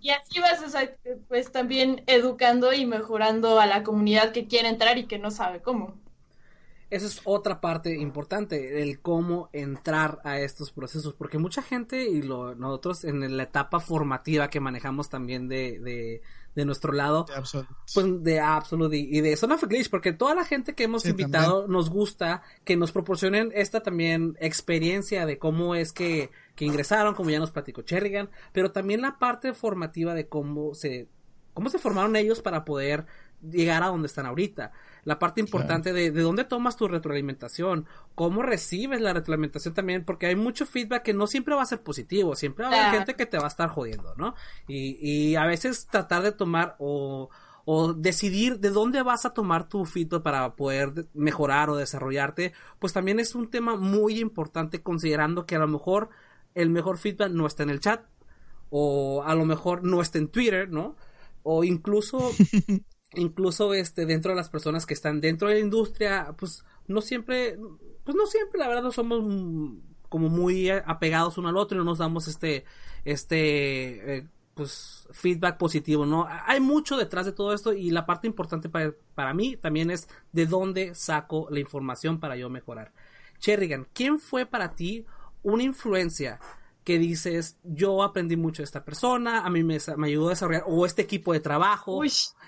[0.00, 0.60] y así vas,
[1.28, 5.60] pues también educando y mejorando a la comunidad que quiere entrar y que no sabe
[5.60, 5.94] cómo.
[6.88, 12.22] esa es otra parte importante, el cómo entrar a estos procesos, porque mucha gente y
[12.22, 16.22] lo, nosotros en la etapa formativa que manejamos también de, de,
[16.54, 20.44] de nuestro lado, de pues de Absolute y, de Son of Glitch, porque toda la
[20.44, 25.92] gente que hemos invitado nos gusta que nos proporcionen esta también experiencia de cómo es
[25.92, 30.74] que, que ingresaron, como ya nos platicó Cherrigan, pero también la parte formativa de cómo
[30.74, 31.08] se,
[31.54, 33.06] cómo se formaron ellos para poder
[33.42, 34.72] llegar a donde están ahorita.
[35.04, 40.26] La parte importante de, de dónde tomas tu retroalimentación, cómo recibes la retroalimentación también, porque
[40.26, 43.14] hay mucho feedback que no siempre va a ser positivo, siempre va a haber gente
[43.14, 44.34] que te va a estar jodiendo, ¿no?
[44.68, 47.30] Y, y a veces tratar de tomar o,
[47.64, 52.92] o decidir de dónde vas a tomar tu feedback para poder mejorar o desarrollarte, pues
[52.92, 56.10] también es un tema muy importante considerando que a lo mejor
[56.54, 58.04] el mejor feedback no está en el chat
[58.70, 60.96] o a lo mejor no está en Twitter, ¿no?
[61.42, 62.30] O incluso
[63.14, 67.58] incluso este dentro de las personas que están dentro de la industria, pues no siempre,
[68.04, 69.22] pues no siempre, la verdad, no somos
[70.08, 72.64] como muy apegados uno al otro y no nos damos este,
[73.04, 76.26] este, eh, pues feedback positivo, ¿no?
[76.46, 80.08] Hay mucho detrás de todo esto y la parte importante para, para mí también es
[80.32, 82.92] de dónde saco la información para yo mejorar.
[83.38, 85.06] Cherrigan, ¿quién fue para ti
[85.42, 86.38] una influencia
[86.84, 90.64] que dices, yo aprendí mucho de esta persona, a mí me, me ayudó a desarrollar,
[90.66, 92.02] o este equipo de trabajo,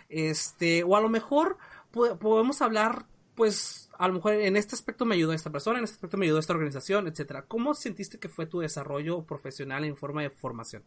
[0.09, 1.57] este, o a lo mejor
[1.91, 3.07] podemos hablar,
[3.37, 6.27] pues, a lo mejor en este aspecto me ayudó esta persona, en este aspecto me
[6.27, 7.47] ayudó esta organización, etcétera.
[7.47, 10.83] ¿Cómo sentiste que fue tu desarrollo profesional en forma de formación?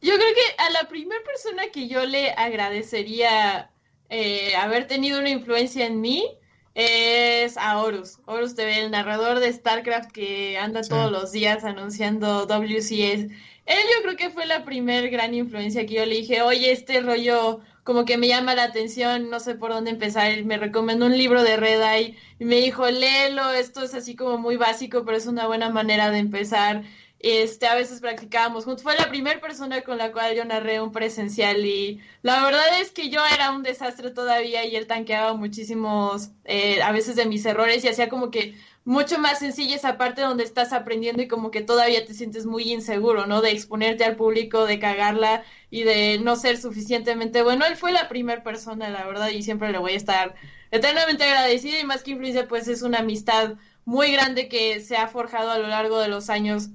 [0.00, 3.70] Yo creo que a la primera persona que yo le agradecería
[4.10, 6.38] eh, haber tenido una influencia en mí
[6.74, 8.18] es a Horus.
[8.26, 13.30] Horus TV, el narrador de StarCraft que anda todos los días anunciando WCS.
[13.66, 17.00] Él yo creo que fue la primer gran influencia que yo le dije, oye, este
[17.00, 20.44] rollo como que me llama la atención, no sé por dónde empezar.
[20.44, 24.38] Me recomendó un libro de Red Eye y me dijo, léelo, esto es así como
[24.38, 26.82] muy básico, pero es una buena manera de empezar.
[27.20, 28.82] Este, a veces practicábamos juntos.
[28.82, 32.90] Fue la primera persona con la cual yo narré un presencial y la verdad es
[32.90, 37.46] que yo era un desastre todavía y él tanqueaba muchísimos, eh, a veces de mis
[37.46, 38.54] errores y hacía como que
[38.84, 42.70] mucho más sencilla esa parte donde estás aprendiendo y como que todavía te sientes muy
[42.72, 43.40] inseguro, ¿no?
[43.40, 47.64] De exponerte al público, de cagarla y de no ser suficientemente bueno.
[47.64, 50.34] Él fue la primera persona, la verdad, y siempre le voy a estar
[50.70, 53.54] eternamente agradecida y más que influencia, pues es una amistad
[53.86, 56.68] muy grande que se ha forjado a lo largo de los años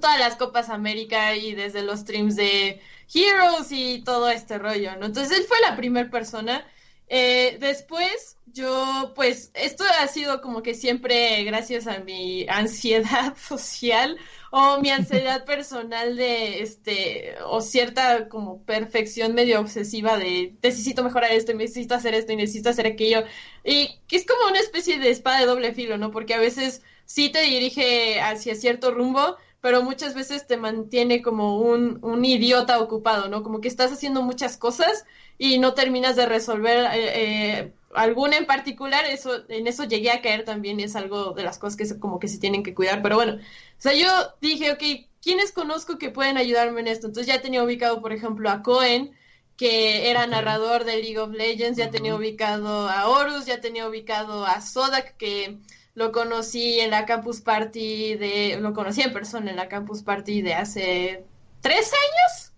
[0.00, 2.80] todas las Copas América y desde los streams de
[3.12, 5.06] Heroes y todo este rollo, ¿no?
[5.06, 6.66] Entonces él fue la primera persona.
[7.08, 14.16] Eh, después, yo, pues, esto ha sido como que siempre gracias a mi ansiedad social
[14.50, 21.32] o mi ansiedad personal de, este, o cierta como perfección medio obsesiva de necesito mejorar
[21.32, 23.24] esto y necesito hacer esto y necesito hacer aquello.
[23.64, 26.10] Y que es como una especie de espada de doble filo, ¿no?
[26.10, 31.60] Porque a veces sí te dirige hacia cierto rumbo, pero muchas veces te mantiene como
[31.60, 33.44] un, un idiota ocupado, ¿no?
[33.44, 35.06] Como que estás haciendo muchas cosas
[35.38, 40.20] y no terminas de resolver eh, eh, alguna en particular, eso, en eso llegué a
[40.20, 43.14] caer también es algo de las cosas que como que se tienen que cuidar, pero
[43.14, 43.38] bueno, o
[43.80, 44.08] sea, yo
[44.40, 44.82] dije, ok,
[45.22, 47.06] ¿quiénes conozco que pueden ayudarme en esto?
[47.06, 49.12] Entonces ya tenía ubicado, por ejemplo, a Cohen,
[49.56, 54.44] que era narrador de League of Legends, ya tenía ubicado a Horus, ya tenía ubicado
[54.44, 55.58] a Sodak, que
[55.94, 60.42] lo conocí en la campus party de, lo conocí en persona en la campus party
[60.42, 61.24] de hace
[61.60, 62.52] tres años.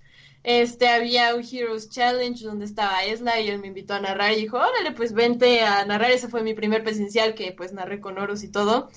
[0.45, 4.43] Este, había un Heroes Challenge donde estaba Esla y él me invitó a narrar y
[4.43, 6.11] dijo, órale, pues vente a narrar.
[6.11, 8.91] Ese fue mi primer presencial que pues narré con Horus y todo.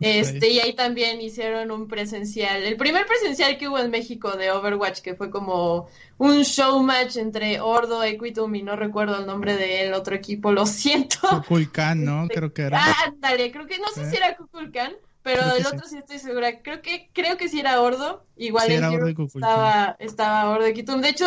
[0.00, 4.52] Este, y ahí también hicieron un presencial, el primer presencial que hubo en México de
[4.52, 5.88] Overwatch, que fue como
[6.18, 10.66] un show match entre Ordo, Equitum y no recuerdo el nombre del otro equipo, lo
[10.66, 11.18] siento.
[11.28, 12.22] Kukulkan, ¿no?
[12.22, 12.80] Este, creo que era.
[13.06, 14.92] Ándale, creo que, no sé si era Kukulkan,
[15.22, 15.98] pero el otro sí.
[15.98, 16.62] estoy segura.
[16.62, 18.24] Creo que, creo que sí era Ordo.
[18.36, 21.00] Igual en Heroes estaba, estaba Ordo Equitum.
[21.00, 21.26] De hecho,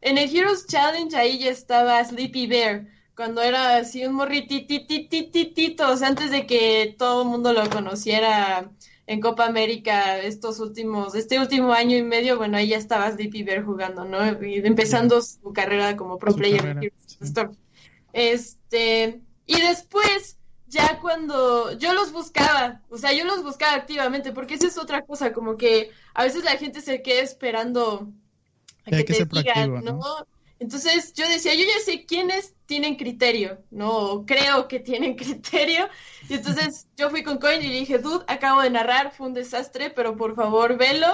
[0.00, 5.96] en el Heroes Challenge ahí ya estaba Sleepy Bear cuando era así un morritititititito, o
[5.96, 8.70] sea, antes de que todo el mundo lo conociera
[9.06, 13.42] en Copa América estos últimos, este último año y medio, bueno, ahí ya estaba Sleepy
[13.42, 14.42] Bear jugando, ¿no?
[14.42, 16.92] Y empezando su carrera como pro player.
[18.12, 20.38] Este, y después,
[20.68, 25.02] ya cuando yo los buscaba, o sea, yo los buscaba activamente, porque esa es otra
[25.02, 28.08] cosa, como que a veces la gente se queda esperando
[28.86, 30.00] a que, te digan, ¿no?
[30.62, 34.24] Entonces yo decía, yo ya sé quiénes tienen criterio, ¿no?
[34.24, 35.88] creo que tienen criterio.
[36.28, 39.34] Y entonces yo fui con Coin y le dije, dude, acabo de narrar, fue un
[39.34, 41.08] desastre, pero por favor velo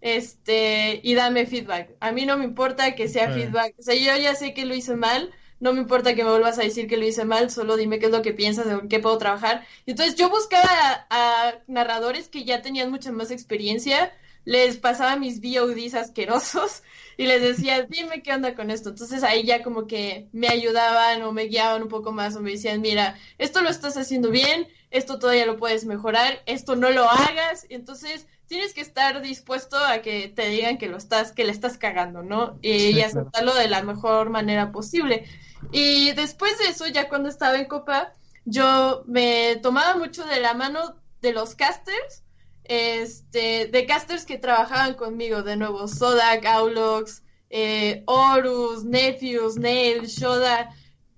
[0.00, 1.96] este, y dame feedback.
[1.98, 3.74] A mí no me importa que sea feedback.
[3.76, 6.60] O sea, yo ya sé que lo hice mal, no me importa que me vuelvas
[6.60, 9.00] a decir que lo hice mal, solo dime qué es lo que piensas, en qué
[9.00, 9.66] puedo trabajar.
[9.86, 14.12] Entonces yo buscaba a, narradores que ya tenían mucha más experiencia,
[14.44, 16.82] les pasaba mis VODs asquerosos
[17.16, 18.90] y les decía, dime qué onda con esto.
[18.90, 22.52] Entonces ahí ya como que me ayudaban o me guiaban un poco más o me
[22.52, 27.08] decían, mira, esto lo estás haciendo bien, esto todavía lo puedes mejorar, esto no lo
[27.08, 27.66] hagas.
[27.68, 31.78] Entonces tienes que estar dispuesto a que te digan que lo estás, que le estás
[31.78, 32.58] cagando, ¿no?
[32.60, 35.24] y aceptarlo de la mejor manera posible.
[35.70, 38.12] Y después de eso, ya cuando estaba en Copa,
[38.44, 42.21] yo me tomaba mucho de la mano de los casters
[42.64, 50.70] este, de casters que trabajaban conmigo, de nuevo, Sodak, Aulox, eh, Horus, Nephews, Nail, Shoda,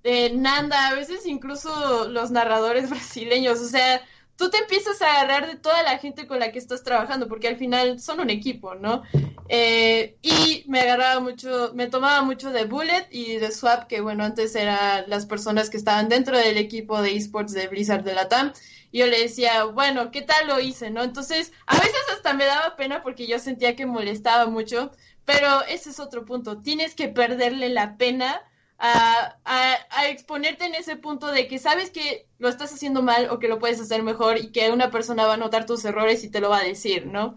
[0.03, 4.03] eh, Nanda, a veces incluso los narradores brasileños, o sea,
[4.37, 7.49] tú te empiezas a agarrar de toda la gente con la que estás trabajando, porque
[7.49, 9.03] al final son un equipo, ¿no?
[9.49, 14.25] Eh, y me agarraba mucho, me tomaba mucho de Bullet y de Swap, que bueno,
[14.25, 18.29] antes eran las personas que estaban dentro del equipo de esports de Blizzard de la
[18.29, 18.53] TAM
[18.84, 20.91] y yo le decía, bueno, ¿qué tal lo hice?
[20.91, 21.03] ¿No?
[21.03, 24.93] Entonces, a veces hasta me daba pena porque yo sentía que molestaba mucho,
[25.25, 28.41] pero ese es otro punto, tienes que perderle la pena
[28.79, 33.39] a, a, exponerte en ese punto de que sabes que lo estás haciendo mal o
[33.39, 36.31] que lo puedes hacer mejor y que una persona va a notar tus errores y
[36.31, 37.37] te lo va a decir, ¿no?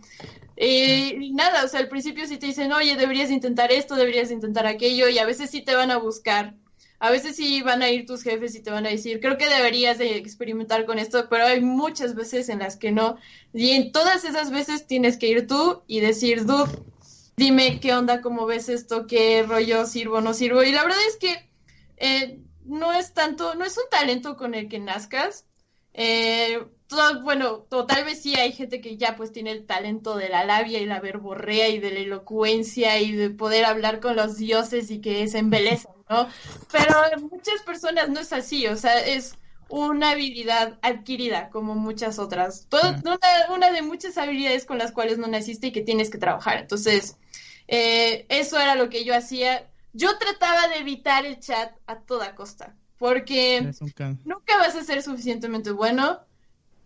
[0.60, 4.66] y nada, o sea, al principio sí te dicen, oye, deberías intentar esto, deberías intentar
[4.66, 6.55] aquello, y a veces sí te van a buscar
[6.99, 9.47] a veces sí van a ir tus jefes y te van a decir, creo que
[9.47, 13.17] deberías de experimentar con esto, pero hay muchas veces en las que no.
[13.53, 16.71] Y en todas esas veces tienes que ir tú y decir, dude,
[17.35, 20.63] dime qué onda, cómo ves esto, qué rollo sirvo, no sirvo.
[20.63, 21.49] Y la verdad es que
[21.97, 25.45] eh, no es tanto, no es un talento con el que nazcas.
[25.93, 26.59] Eh,
[27.23, 30.79] bueno, tal vez sí hay gente que ya pues tiene el talento de la labia
[30.79, 35.01] y la verborrea y de la elocuencia y de poder hablar con los dioses y
[35.01, 36.28] que se embelezan, ¿no?
[36.72, 39.36] Pero muchas personas no es así, o sea, es
[39.70, 42.68] una habilidad adquirida como muchas otras.
[43.49, 46.60] una, de muchas habilidades con las cuales no naciste y que tienes que trabajar.
[46.60, 47.18] Entonces,
[47.68, 49.70] eh, eso era lo que yo hacía.
[49.93, 53.72] Yo trataba de evitar el chat a toda costa, porque
[54.24, 56.22] nunca vas a ser suficientemente bueno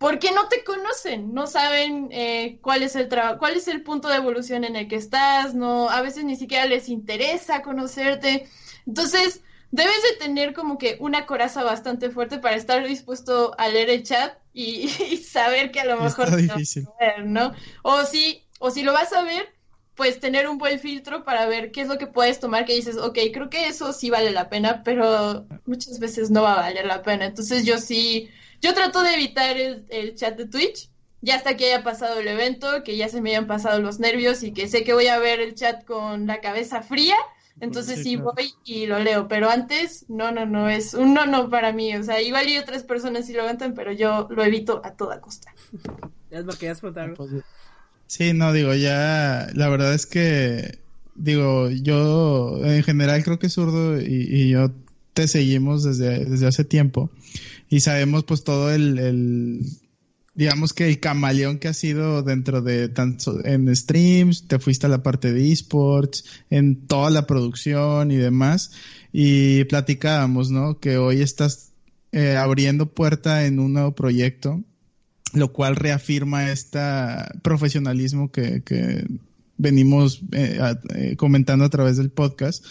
[0.02, 3.08] porque no te conocen, no saben eh, cuál es el
[3.38, 6.66] cuál es el punto de evolución en el que estás, no, a veces ni siquiera
[6.66, 8.48] les interesa conocerte.
[8.86, 13.90] Entonces, debes de tener como que una coraza bastante fuerte para estar dispuesto a leer
[13.90, 14.88] el chat y,
[15.24, 16.86] saber que a lo mejor Está difícil.
[17.00, 17.52] Ver, ¿no?
[17.82, 19.48] O si, o si lo vas a ver,
[19.94, 22.96] pues tener un buen filtro para ver qué es lo que puedes tomar que dices,
[22.96, 26.86] ok, creo que eso sí vale la pena, pero muchas veces no va a valer
[26.86, 27.26] la pena.
[27.26, 28.30] Entonces yo sí
[28.62, 30.88] yo trato de evitar el, chat de Twitch,
[31.20, 34.44] ya hasta que haya pasado el evento, que ya se me hayan pasado los nervios
[34.44, 37.16] y que sé que voy a ver el chat con la cabeza fría,
[37.62, 41.48] entonces sí, voy y lo leo, pero antes, no, no, no, es un no, no
[41.48, 44.82] para mí, o sea, igual y otras personas sí lo aguantan, pero yo lo evito
[44.84, 45.54] a toda costa.
[46.30, 47.30] Es lo que ya pues,
[48.08, 50.80] Sí, no, digo, ya, la verdad es que,
[51.14, 54.72] digo, yo en general creo que zurdo y, y yo
[55.14, 57.10] te seguimos desde, desde hace tiempo
[57.68, 59.60] y sabemos pues todo el,
[60.34, 64.88] digamos que el camaleón que ha sido dentro de tanto en streams, te fuiste a
[64.88, 68.72] la parte de esports, en toda la producción y demás,
[69.12, 70.80] y platicábamos, ¿no?
[70.80, 71.72] Que hoy estás
[72.12, 74.62] eh, abriendo puerta en un nuevo proyecto,
[75.34, 76.80] lo cual reafirma este
[77.42, 79.06] profesionalismo que, que
[79.58, 80.58] venimos eh,
[80.94, 82.64] eh, comentando a través del podcast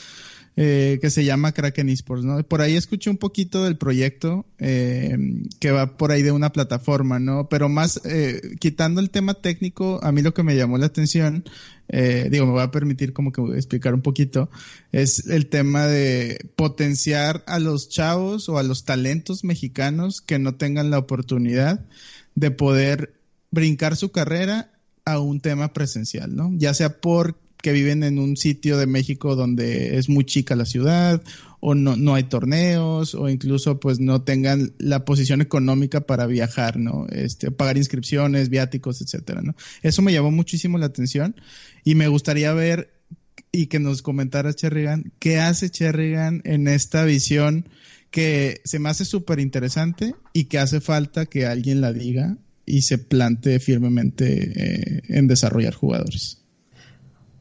[0.57, 2.43] eh, que se llama Kraken Esports, ¿no?
[2.43, 5.17] Por ahí escuché un poquito del proyecto eh,
[5.59, 7.47] que va por ahí de una plataforma, ¿no?
[7.47, 11.45] Pero más, eh, quitando el tema técnico, a mí lo que me llamó la atención,
[11.89, 14.49] digo, me voy a permitir como que explicar un poquito,
[14.93, 20.55] es el tema de potenciar a los chavos o a los talentos mexicanos que no
[20.55, 21.85] tengan la oportunidad
[22.35, 23.13] de poder
[23.51, 24.71] brincar su carrera
[25.05, 26.51] a un tema presencial, ¿no?
[26.55, 30.65] Ya sea por que viven en un sitio de México donde es muy chica la
[30.65, 31.21] ciudad
[31.59, 36.77] o no, no hay torneos o incluso pues no tengan la posición económica para viajar,
[36.77, 37.07] ¿no?
[37.09, 39.55] Este, pagar inscripciones, viáticos, etcétera, ¿no?
[39.83, 41.35] Eso me llamó muchísimo la atención
[41.83, 42.91] y me gustaría ver
[43.51, 47.69] y que nos comentara Cherrigan qué hace Cherrigan en esta visión
[48.09, 52.81] que se me hace súper interesante y que hace falta que alguien la diga y
[52.83, 56.40] se plantee firmemente eh, en desarrollar jugadores.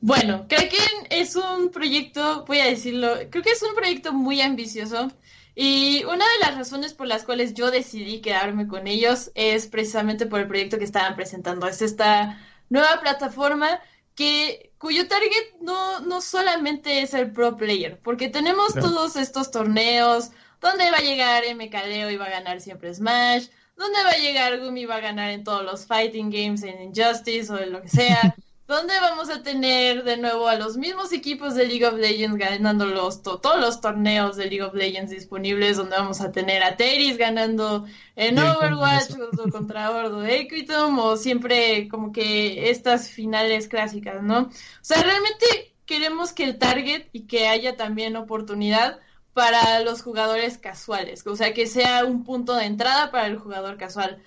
[0.01, 0.79] Bueno, creo que
[1.11, 5.13] es un proyecto, voy a decirlo, creo que es un proyecto muy ambicioso
[5.55, 10.25] y una de las razones por las cuales yo decidí quedarme con ellos es precisamente
[10.25, 11.67] por el proyecto que estaban presentando.
[11.67, 12.39] Es esta
[12.71, 13.81] nueva plataforma
[14.15, 20.31] que cuyo target no, no solamente es el pro player, porque tenemos todos estos torneos
[20.61, 24.61] donde va a llegar MKLeo y va a ganar siempre Smash, donde va a llegar
[24.61, 27.83] Gumi y va a ganar en todos los fighting games, en Injustice o en lo
[27.83, 28.35] que sea.
[28.71, 32.87] donde vamos a tener de nuevo a los mismos equipos de League of Legends ganando
[32.87, 37.19] los todos los torneos de League of Legends disponibles, donde vamos a tener a Teris
[37.19, 39.17] ganando en Overwatch
[39.51, 44.43] contra Ordo Equitum, o siempre como que estas finales clásicas, ¿no?
[44.43, 44.51] O
[44.83, 49.01] sea, realmente queremos que el target y que haya también oportunidad
[49.33, 53.79] para los jugadores casuales, o sea, que sea un punto de entrada para el jugador
[53.79, 54.23] casual.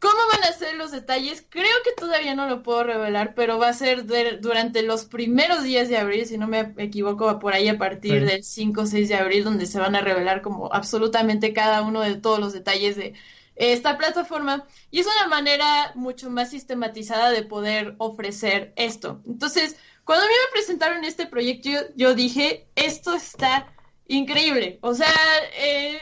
[0.00, 1.44] ¿Cómo van a ser los detalles?
[1.48, 4.06] Creo que todavía no lo puedo revelar, pero va a ser
[4.40, 8.44] durante los primeros días de abril, si no me equivoco, por ahí a partir del
[8.44, 12.14] 5 o 6 de abril, donde se van a revelar como absolutamente cada uno de
[12.14, 13.14] todos los detalles de
[13.56, 14.68] esta plataforma.
[14.92, 19.20] Y es una manera mucho más sistematizada de poder ofrecer esto.
[19.26, 23.74] Entonces, cuando a mí me presentaron este proyecto, yo, dije, esto está
[24.06, 24.78] increíble.
[24.80, 25.12] O sea,
[25.56, 25.98] eh,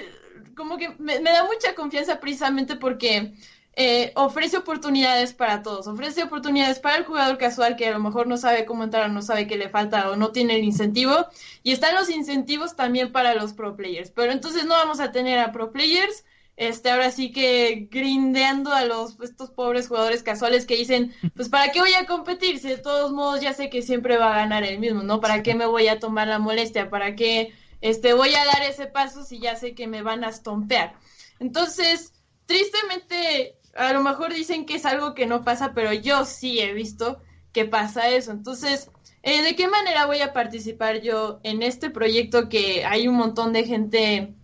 [0.54, 3.32] como que me da mucha confianza precisamente porque
[3.78, 8.26] eh, ofrece oportunidades para todos, ofrece oportunidades para el jugador casual que a lo mejor
[8.26, 11.26] no sabe cómo entrar o no sabe qué le falta o no tiene el incentivo,
[11.62, 15.38] y están los incentivos también para los pro players, pero entonces no vamos a tener
[15.38, 16.24] a pro players,
[16.56, 21.70] este, ahora sí que grindeando a los estos pobres jugadores casuales que dicen, pues para
[21.70, 24.64] qué voy a competir si de todos modos ya sé que siempre va a ganar
[24.64, 25.20] el mismo, ¿no?
[25.20, 26.88] ¿Para qué me voy a tomar la molestia?
[26.88, 27.52] ¿Para qué
[27.82, 30.94] este voy a dar ese paso si ya sé que me van a estompear?
[31.40, 32.14] Entonces,
[32.46, 36.72] tristemente a lo mejor dicen que es algo que no pasa, pero yo sí he
[36.72, 37.20] visto
[37.52, 38.32] que pasa eso.
[38.32, 38.90] Entonces,
[39.22, 43.52] eh, ¿de qué manera voy a participar yo en este proyecto que hay un montón
[43.52, 44.34] de gente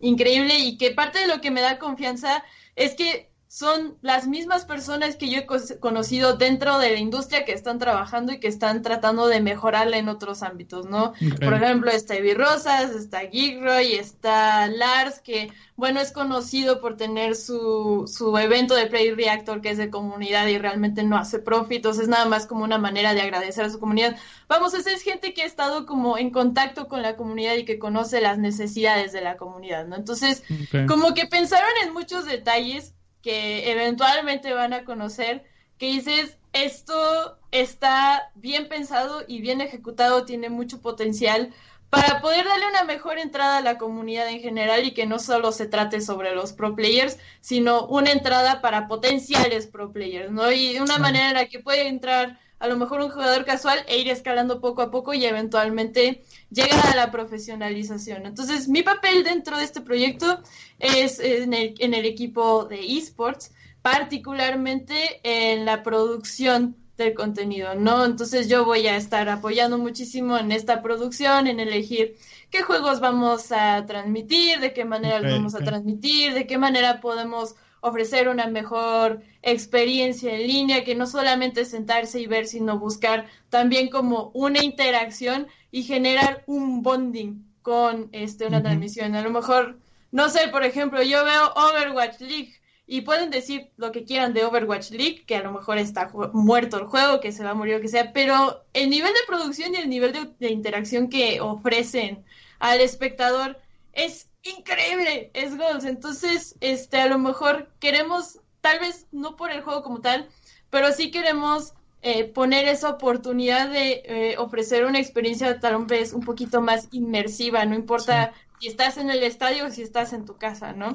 [0.00, 2.44] increíble y que parte de lo que me da confianza
[2.76, 7.52] es que son las mismas personas que yo he conocido dentro de la industria que
[7.52, 11.12] están trabajando y que están tratando de mejorarla en otros ámbitos, ¿no?
[11.38, 17.36] Por ejemplo, está Evi Rosas, está Gigroy, está Lars, que, bueno, es conocido por tener
[17.36, 21.98] su, su evento de Play Reactor, que es de comunidad y realmente no hace profitos,
[21.98, 24.16] es nada más como una manera de agradecer a su comunidad.
[24.48, 27.78] Vamos, esa es gente que ha estado como en contacto con la comunidad y que
[27.78, 29.96] conoce las necesidades de la comunidad, ¿no?
[29.96, 30.42] Entonces,
[30.88, 35.44] como que pensaron en muchos detalles que eventualmente van a conocer,
[35.78, 41.52] que dices, esto está bien pensado y bien ejecutado, tiene mucho potencial
[41.92, 45.52] para poder darle una mejor entrada a la comunidad en general y que no solo
[45.52, 50.50] se trate sobre los pro players, sino una entrada para potenciales pro players, ¿no?
[50.50, 53.80] Y de una manera en la que puede entrar a lo mejor un jugador casual
[53.88, 58.24] e ir escalando poco a poco y eventualmente llegar a la profesionalización.
[58.24, 60.40] Entonces, mi papel dentro de este proyecto
[60.78, 63.50] es en el, en el equipo de esports,
[63.82, 68.04] particularmente en la producción del contenido, ¿no?
[68.04, 72.14] Entonces yo voy a estar apoyando muchísimo en esta producción, en elegir
[72.48, 77.00] qué juegos vamos a transmitir, de qué manera los vamos a transmitir, de qué manera
[77.00, 83.26] podemos ofrecer una mejor experiencia en línea, que no solamente sentarse y ver, sino buscar
[83.50, 89.16] también como una interacción y generar un bonding con este, una transmisión.
[89.16, 89.80] A lo mejor,
[90.12, 92.54] no sé, por ejemplo, yo veo Overwatch League
[92.86, 96.78] y pueden decir lo que quieran de Overwatch League, que a lo mejor está muerto
[96.78, 99.74] el juego, que se va a morir, o que sea, pero el nivel de producción
[99.74, 102.24] y el nivel de, de interacción que ofrecen
[102.60, 103.58] al espectador
[103.92, 105.84] es increíble, es Goals.
[105.84, 110.28] Entonces, este, a lo mejor queremos, tal vez no por el juego como tal,
[110.70, 116.24] pero sí queremos eh, poner esa oportunidad de eh, ofrecer una experiencia tal vez un
[116.24, 120.36] poquito más inmersiva, no importa si estás en el estadio o si estás en tu
[120.36, 120.92] casa, ¿no?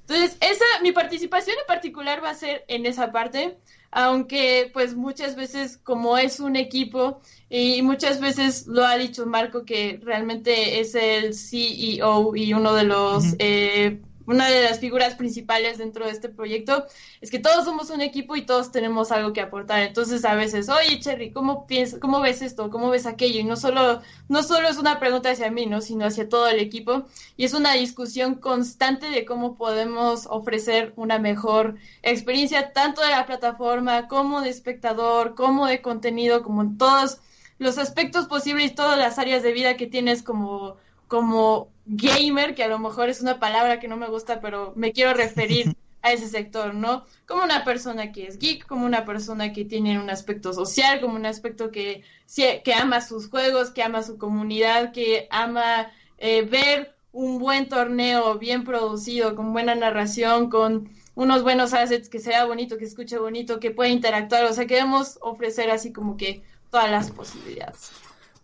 [0.00, 3.58] Entonces, esa, mi participación en particular va a ser en esa parte
[3.90, 9.64] aunque pues muchas veces como es un equipo y muchas veces lo ha dicho Marco
[9.64, 15.78] que realmente es el CEO y uno de los eh, una de las figuras principales
[15.78, 16.86] dentro de este proyecto
[17.20, 19.82] es que todos somos un equipo y todos tenemos algo que aportar.
[19.82, 22.70] Entonces, a veces, oye, Cherry, ¿cómo piensas, cómo ves esto?
[22.70, 23.40] ¿Cómo ves aquello?
[23.40, 25.80] Y no solo, no solo es una pregunta hacia mí, ¿no?
[25.80, 27.06] Sino hacia todo el equipo.
[27.36, 33.26] Y es una discusión constante de cómo podemos ofrecer una mejor experiencia, tanto de la
[33.26, 37.18] plataforma como de espectador, como de contenido, como en todos
[37.58, 40.76] los aspectos posibles y todas las áreas de vida que tienes como
[41.10, 44.92] como gamer, que a lo mejor es una palabra que no me gusta, pero me
[44.92, 47.04] quiero referir a ese sector, ¿no?
[47.26, 51.16] Como una persona que es geek, como una persona que tiene un aspecto social, como
[51.16, 52.02] un aspecto que,
[52.34, 58.38] que ama sus juegos, que ama su comunidad, que ama eh, ver un buen torneo
[58.38, 63.60] bien producido, con buena narración, con unos buenos assets, que sea bonito, que escuche bonito,
[63.60, 67.90] que pueda interactuar, o sea, queremos ofrecer así como que todas las posibilidades.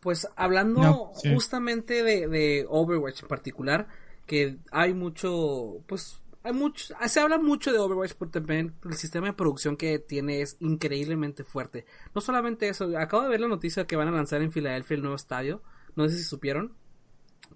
[0.07, 3.89] Pues hablando justamente de, de Overwatch en particular,
[4.25, 9.27] que hay mucho, pues hay mucho, se habla mucho de Overwatch, pero también el sistema
[9.27, 11.87] de producción que tiene es increíblemente fuerte.
[12.15, 15.03] No solamente eso, acabo de ver la noticia que van a lanzar en Filadelfia el
[15.03, 15.61] nuevo estadio,
[15.97, 16.77] no sé si supieron.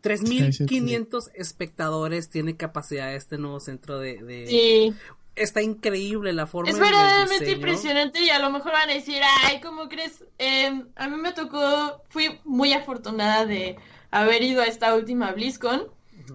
[0.03, 4.47] 3.500 espectadores tiene capacidad este nuevo centro de...
[4.49, 4.93] Sí.
[5.37, 6.71] Está increíble la forma.
[6.71, 10.25] Es verdaderamente impresionante y a lo mejor van a decir, ay, ¿cómo crees?
[10.39, 13.77] Em, a mí me tocó, fui muy afortunada de
[14.11, 15.89] haber ido a esta última BlizzCon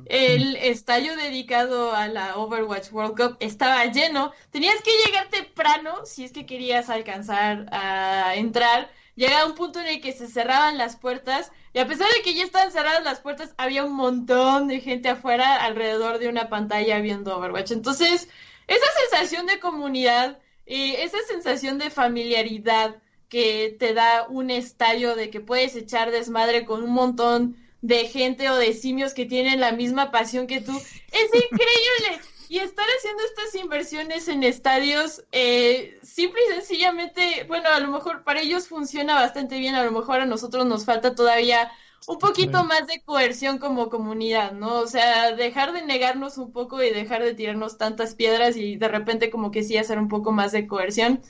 [0.06, 4.32] el estadio dedicado a la Overwatch World Cup estaba lleno.
[4.52, 8.92] Tenías que llegar temprano si es que querías alcanzar a entrar.
[9.16, 12.34] Llegaba un punto en el que se cerraban las puertas y a pesar de que
[12.34, 17.00] ya estaban cerradas las puertas, había un montón de gente afuera alrededor de una pantalla
[17.00, 17.72] viendo Overwatch.
[17.72, 18.30] Entonces,
[18.68, 22.96] esa sensación de comunidad y esa sensación de familiaridad
[23.30, 28.50] que te da un estadio de que puedes echar desmadre con un montón de gente
[28.50, 30.72] o de simios que tienen la misma pasión que tú.
[30.72, 32.22] Es increíble.
[32.48, 38.24] Y estar haciendo estas inversiones en estadios, eh, simple y sencillamente, bueno, a lo mejor
[38.24, 41.72] para ellos funciona bastante bien, a lo mejor a nosotros nos falta todavía
[42.08, 44.80] un poquito más de coerción como comunidad, ¿no?
[44.80, 48.88] O sea, dejar de negarnos un poco y dejar de tirarnos tantas piedras y de
[48.88, 51.22] repente como que sí hacer un poco más de coerción.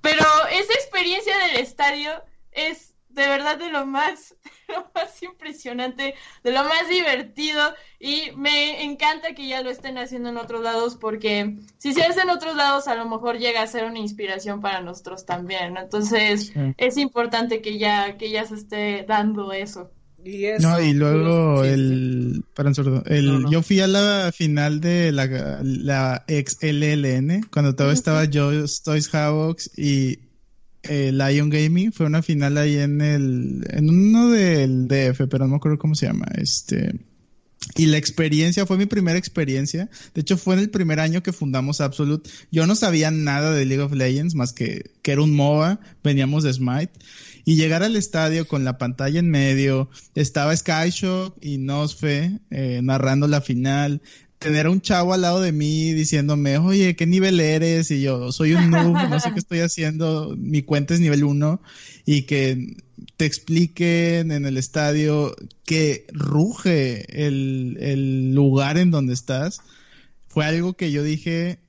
[0.00, 2.10] Pero esa experiencia del estadio
[2.50, 4.34] es de verdad de lo más,
[4.68, 7.60] lo más impresionante, de lo más divertido
[7.98, 12.22] y me encanta que ya lo estén haciendo en otros lados porque si se hace
[12.22, 16.52] en otros lados a lo mejor llega a ser una inspiración para nosotros también, entonces
[16.78, 19.90] es importante que ya que ya se esté dando eso.
[20.24, 22.44] Y no, y luego el,
[23.06, 28.82] el yo fui a la final de la, la ex LLN cuando todavía estaba Joyce
[28.84, 30.20] Toys Havocs y
[30.84, 35.48] eh, Lion Gaming, fue una final ahí en el, en uno del DF, pero no
[35.48, 36.92] me acuerdo cómo se llama, este,
[37.76, 39.88] y la experiencia fue mi primera experiencia.
[40.14, 42.28] De hecho, fue en el primer año que fundamos Absolute.
[42.50, 45.80] Yo no sabía nada de League of Legends más que que era un MOBA.
[46.02, 46.92] Veníamos de Smite.
[47.44, 49.90] Y llegar al estadio con la pantalla en medio.
[50.14, 54.00] Estaba Skyshock y Nosfe eh, narrando la final
[54.42, 57.90] tener a un chavo al lado de mí diciéndome, oye, ¿qué nivel eres?
[57.90, 61.62] Y yo, soy un noob, no sé qué estoy haciendo, mi cuenta es nivel 1
[62.04, 62.76] y que
[63.16, 69.60] te expliquen en el estadio que ruge el, el lugar en donde estás,
[70.26, 71.60] fue algo que yo dije,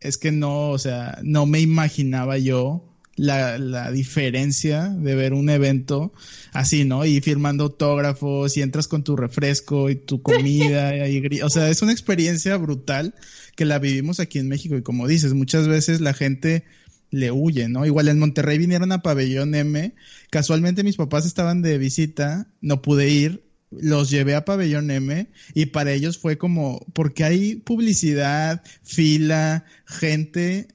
[0.00, 2.91] es que no, o sea, no me imaginaba yo
[3.22, 6.12] la, la, diferencia de ver un evento
[6.52, 7.04] así, ¿no?
[7.04, 10.96] Y firmando autógrafos y entras con tu refresco y tu comida.
[11.08, 13.14] y, o sea, es una experiencia brutal
[13.54, 14.76] que la vivimos aquí en México.
[14.76, 16.64] Y como dices, muchas veces la gente
[17.10, 17.86] le huye, ¿no?
[17.86, 19.94] Igual en Monterrey vinieron a Pabellón M.
[20.30, 23.44] Casualmente mis papás estaban de visita, no pude ir.
[23.70, 30.66] Los llevé a Pabellón M y para ellos fue como, porque hay publicidad, fila, gente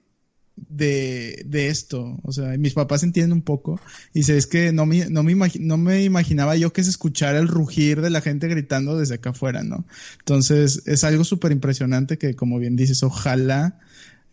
[0.70, 2.20] de, de esto.
[2.24, 3.80] O sea, mis papás entienden un poco.
[4.14, 7.40] Y sé, es que no me, no, me no me imaginaba yo que se escuchara
[7.40, 9.86] el rugir de la gente gritando desde acá afuera, ¿no?
[10.20, 13.80] Entonces, es algo súper impresionante que, como bien dices, ojalá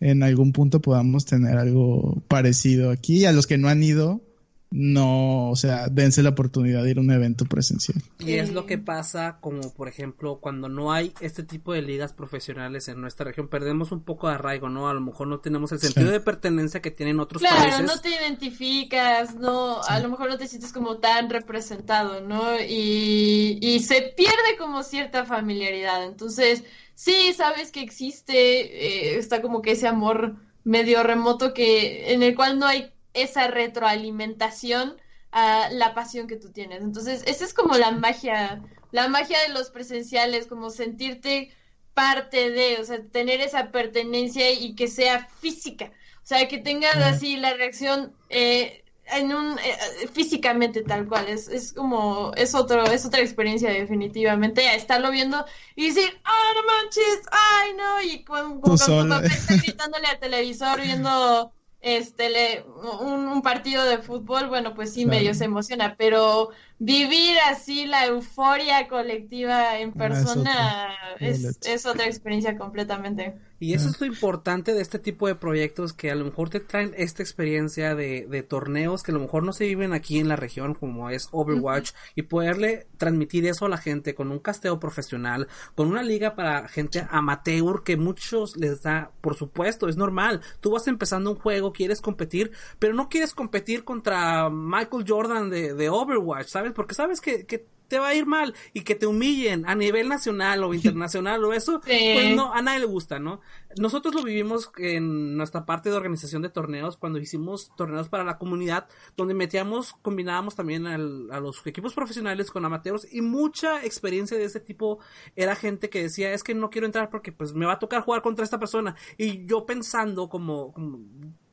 [0.00, 3.24] en algún punto podamos tener algo parecido aquí.
[3.26, 4.22] A los que no han ido,
[4.70, 8.02] no, o sea, dense la oportunidad de ir a un evento presencial.
[8.18, 12.12] Y es lo que pasa como, por ejemplo, cuando no hay este tipo de ligas
[12.12, 14.88] profesionales en nuestra región, perdemos un poco de arraigo, ¿no?
[14.88, 17.66] A lo mejor no tenemos el sentido de pertenencia que tienen otros países.
[17.66, 22.58] Claro, no te identificas, no, a lo mejor no te sientes como tan representado, ¿no?
[22.60, 26.04] Y, y se pierde como cierta familiaridad.
[26.04, 26.64] Entonces,
[26.94, 30.34] sí, sabes que existe, eh, está como que ese amor
[30.64, 34.96] medio remoto que, en el cual no hay esa retroalimentación
[35.32, 36.82] a la pasión que tú tienes.
[36.82, 38.62] Entonces, esa es como la magia,
[38.92, 41.52] la magia de los presenciales, como sentirte
[41.94, 45.92] parte de, o sea, tener esa pertenencia y que sea física,
[46.22, 51.48] o sea, que tengas así la reacción eh, en un eh, físicamente tal cual, es,
[51.48, 55.44] es como, es otro, es otra experiencia definitivamente, a estarlo viendo
[55.76, 58.76] y decir, ah, no manches, ay, no, y como, como,
[59.62, 61.52] gritándole al televisor viendo
[61.84, 62.64] este le,
[63.00, 66.48] un, partido de fútbol, bueno, pues sí, medio se emociona, pero
[66.84, 70.88] vivir así la euforia colectiva en ah, persona
[71.18, 73.34] es, otra experiencia completamente.
[73.58, 76.60] Y eso es lo importante de este tipo de proyectos que a lo mejor te
[76.60, 80.28] traen esta experiencia de, de torneos que a lo mejor no se viven aquí en
[80.28, 84.78] la región como es Overwatch y poderle transmitir eso a la gente con un casteo
[84.78, 90.42] profesional, con una liga para gente amateur que muchos les da, por supuesto, es normal.
[90.60, 95.72] Tú vas empezando un juego, quieres competir, pero no quieres competir contra Michael Jordan de,
[95.72, 96.73] de Overwatch, ¿sabes?
[96.74, 100.08] Porque sabes que, que te va a ir mal y que te humillen a nivel
[100.08, 103.40] nacional o internacional o eso, pues no, a nadie le gusta, ¿no?
[103.78, 108.38] Nosotros lo vivimos en nuestra parte de organización de torneos cuando hicimos torneos para la
[108.38, 114.44] comunidad, donde metíamos, combinábamos también a los equipos profesionales con amateurs y mucha experiencia de
[114.44, 114.98] ese tipo
[115.36, 118.02] era gente que decía, es que no quiero entrar porque pues me va a tocar
[118.02, 121.00] jugar contra esta persona y yo pensando como, como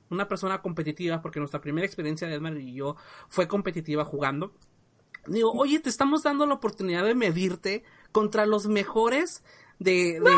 [0.09, 2.97] una persona competitiva, porque nuestra primera experiencia de Edmar y yo
[3.29, 4.53] fue competitiva jugando
[5.27, 9.43] digo, oye, te estamos dando la oportunidad de medirte contra los mejores
[9.81, 10.31] de, de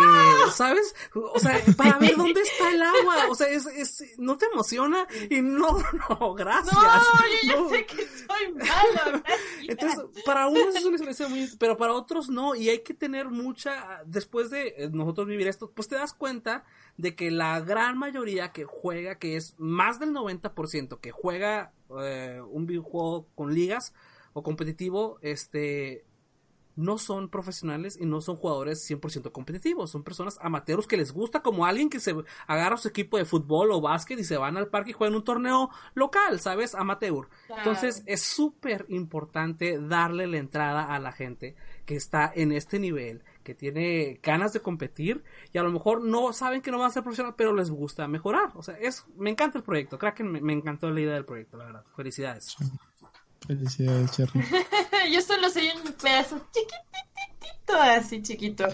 [0.53, 0.95] ¿sabes?
[1.13, 3.27] O sea, para ver dónde está el agua.
[3.29, 5.67] O sea, es, es, no te emociona y no,
[6.09, 6.73] no, gracias.
[6.73, 9.21] No, yo sé que soy malo.
[9.67, 12.55] Entonces, para unos es una experiencia muy, pero para otros no.
[12.55, 16.63] Y hay que tener mucha, después de eh, nosotros vivir esto, pues te das cuenta
[16.95, 22.41] de que la gran mayoría que juega, que es más del 90% que juega eh,
[22.49, 23.93] un videojuego con ligas,
[24.33, 26.05] o competitivo, este,
[26.75, 31.41] no son profesionales y no son jugadores 100% competitivos, son personas amateurs que les gusta
[31.41, 32.15] como alguien que se
[32.47, 35.23] agarra su equipo de fútbol o básquet y se van al parque y juegan un
[35.23, 36.75] torneo local, ¿sabes?
[36.75, 37.27] Amateur.
[37.49, 41.55] Entonces es súper importante darle la entrada a la gente
[41.85, 46.31] que está en este nivel, que tiene ganas de competir y a lo mejor no
[46.33, 48.51] saben que no van a ser profesional, pero les gusta mejorar.
[48.55, 51.25] O sea, es, me encanta el proyecto, creo que me, me encantó la idea del
[51.25, 51.85] proyecto, la verdad.
[51.95, 52.55] Felicidades.
[53.47, 54.41] Felicidades, Cherry.
[55.11, 58.67] Yo solo soy un pedazo chiquitito, así chiquito.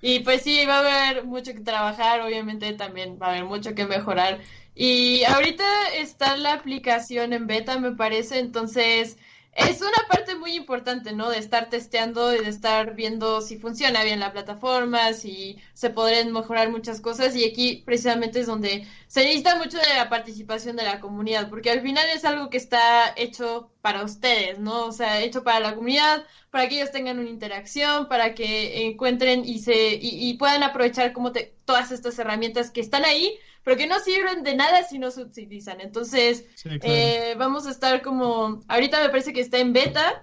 [0.00, 3.74] Y pues sí, va a haber mucho que trabajar, obviamente también va a haber mucho
[3.74, 4.40] que mejorar.
[4.74, 5.64] Y ahorita
[5.96, 9.16] está la aplicación en beta, me parece, entonces
[9.54, 11.30] es una parte muy importante, ¿no?
[11.30, 16.32] De estar testeando y de estar viendo si funciona bien la plataforma, si se podrían
[16.32, 17.36] mejorar muchas cosas.
[17.36, 21.70] Y aquí precisamente es donde se necesita mucho de la participación de la comunidad, porque
[21.70, 24.86] al final es algo que está hecho para ustedes, ¿no?
[24.86, 29.44] O sea, hecho para la comunidad, para que ellos tengan una interacción, para que encuentren
[29.44, 31.32] y se y, puedan aprovechar como
[31.66, 35.22] todas estas herramientas que están ahí pero que no sirven de nada si no se
[35.22, 35.80] utilizan.
[35.82, 36.44] Entonces,
[36.82, 40.22] eh, vamos a estar como, ahorita me parece que está en beta,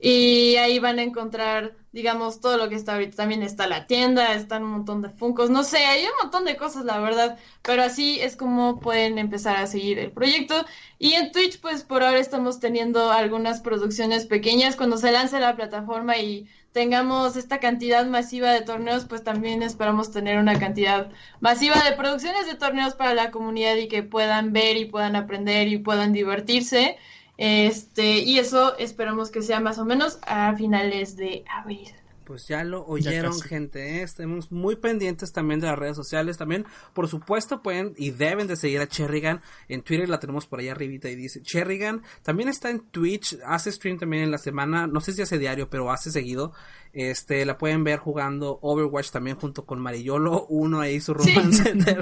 [0.00, 3.16] y ahí van a encontrar digamos, todo lo que está ahorita.
[3.16, 6.56] También está la tienda, están un montón de funcos, no sé, hay un montón de
[6.56, 10.54] cosas, la verdad, pero así es como pueden empezar a seguir el proyecto.
[10.98, 14.76] Y en Twitch, pues por ahora estamos teniendo algunas producciones pequeñas.
[14.76, 20.12] Cuando se lance la plataforma y tengamos esta cantidad masiva de torneos, pues también esperamos
[20.12, 21.10] tener una cantidad
[21.40, 25.68] masiva de producciones de torneos para la comunidad y que puedan ver y puedan aprender
[25.68, 26.98] y puedan divertirse.
[27.40, 31.88] Este, y eso esperamos que sea más o menos a finales de abril.
[32.26, 33.96] Pues ya lo oyeron, gente.
[33.96, 34.02] ¿eh?
[34.02, 36.36] Estemos muy pendientes también de las redes sociales.
[36.36, 39.40] También, por supuesto, pueden y deben de seguir a Cherrigan.
[39.68, 42.02] En Twitter la tenemos por ahí arribita y dice Cherrigan.
[42.22, 43.38] También está en Twitch.
[43.44, 44.86] Hace stream también en la semana.
[44.86, 46.52] No sé si hace diario, pero hace seguido.
[46.92, 50.46] Este, la pueden ver jugando Overwatch también junto con Marillolo.
[50.48, 51.74] Uno ahí su romance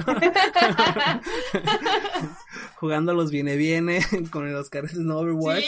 [2.77, 5.65] jugando los viene viene con el Oscar en Overwatch.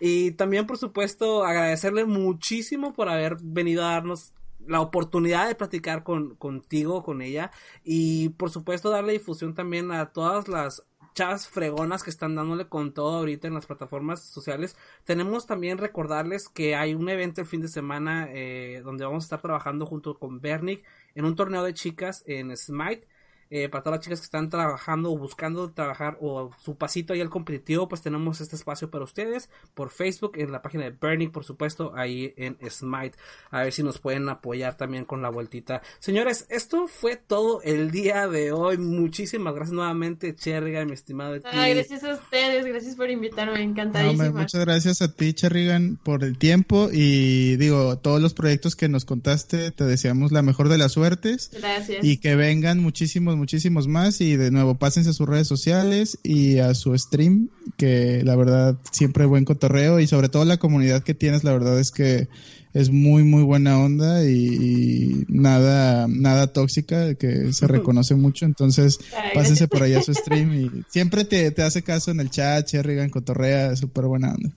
[0.00, 4.32] y también, por supuesto, agradecerle muchísimo por haber venido a darnos
[4.66, 7.50] la oportunidad de platicar con, contigo, con ella
[7.84, 10.84] y por supuesto darle difusión también a todas las
[11.16, 14.76] chavas fregonas que están dándole con todo ahorita en las plataformas sociales.
[15.04, 19.26] Tenemos también recordarles que hay un evento el fin de semana eh, donde vamos a
[19.26, 20.84] estar trabajando junto con Bernick
[21.14, 23.08] en un torneo de chicas en Smite.
[23.50, 27.20] Eh, para todas las chicas que están trabajando o buscando trabajar o su pasito ahí
[27.20, 31.30] al competitivo, pues tenemos este espacio para ustedes por Facebook, en la página de Burning,
[31.30, 33.16] por supuesto, ahí en Smite.
[33.50, 35.82] A ver si nos pueden apoyar también con la vueltita.
[35.98, 38.78] Señores, esto fue todo el día de hoy.
[38.78, 41.36] Muchísimas gracias nuevamente, Cherrigan, mi estimado.
[41.44, 44.30] Ay, gracias a ustedes, gracias por invitarme, encantadísima.
[44.30, 49.04] muchas gracias a ti, Cherrigan, por el tiempo y digo, todos los proyectos que nos
[49.04, 51.50] contaste, te deseamos la mejor de las suertes.
[51.52, 52.04] Gracias.
[52.04, 54.20] Y que vengan muchísimos muchísimos, más.
[54.20, 58.76] Y de nuevo, pásense a sus redes sociales y a su stream, que la verdad
[58.90, 62.28] siempre buen cotorreo y sobre todo la comunidad que tienes, la verdad es que
[62.74, 68.44] es muy, muy buena onda y, nada, nada tóxica, que se reconoce mucho.
[68.44, 68.98] Entonces,
[69.32, 72.66] pásense por allá a su stream y siempre te, te hace caso en el chat,
[72.66, 74.50] Cherrigan, cotorrea, súper buena onda.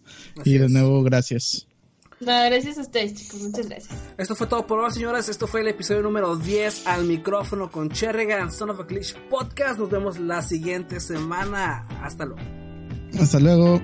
[0.44, 1.69] y de nuevo, gracias
[2.20, 3.42] gracias a ustedes, chicos.
[3.42, 3.98] Muchas gracias.
[4.18, 5.30] Esto fue todo por hoy, señoras.
[5.30, 9.80] Esto fue el episodio número 10 al micrófono con Cherrigan, Son of a Glitch Podcast.
[9.80, 11.88] Nos vemos la siguiente semana.
[12.02, 12.42] Hasta luego.
[13.20, 13.80] Hasta luego.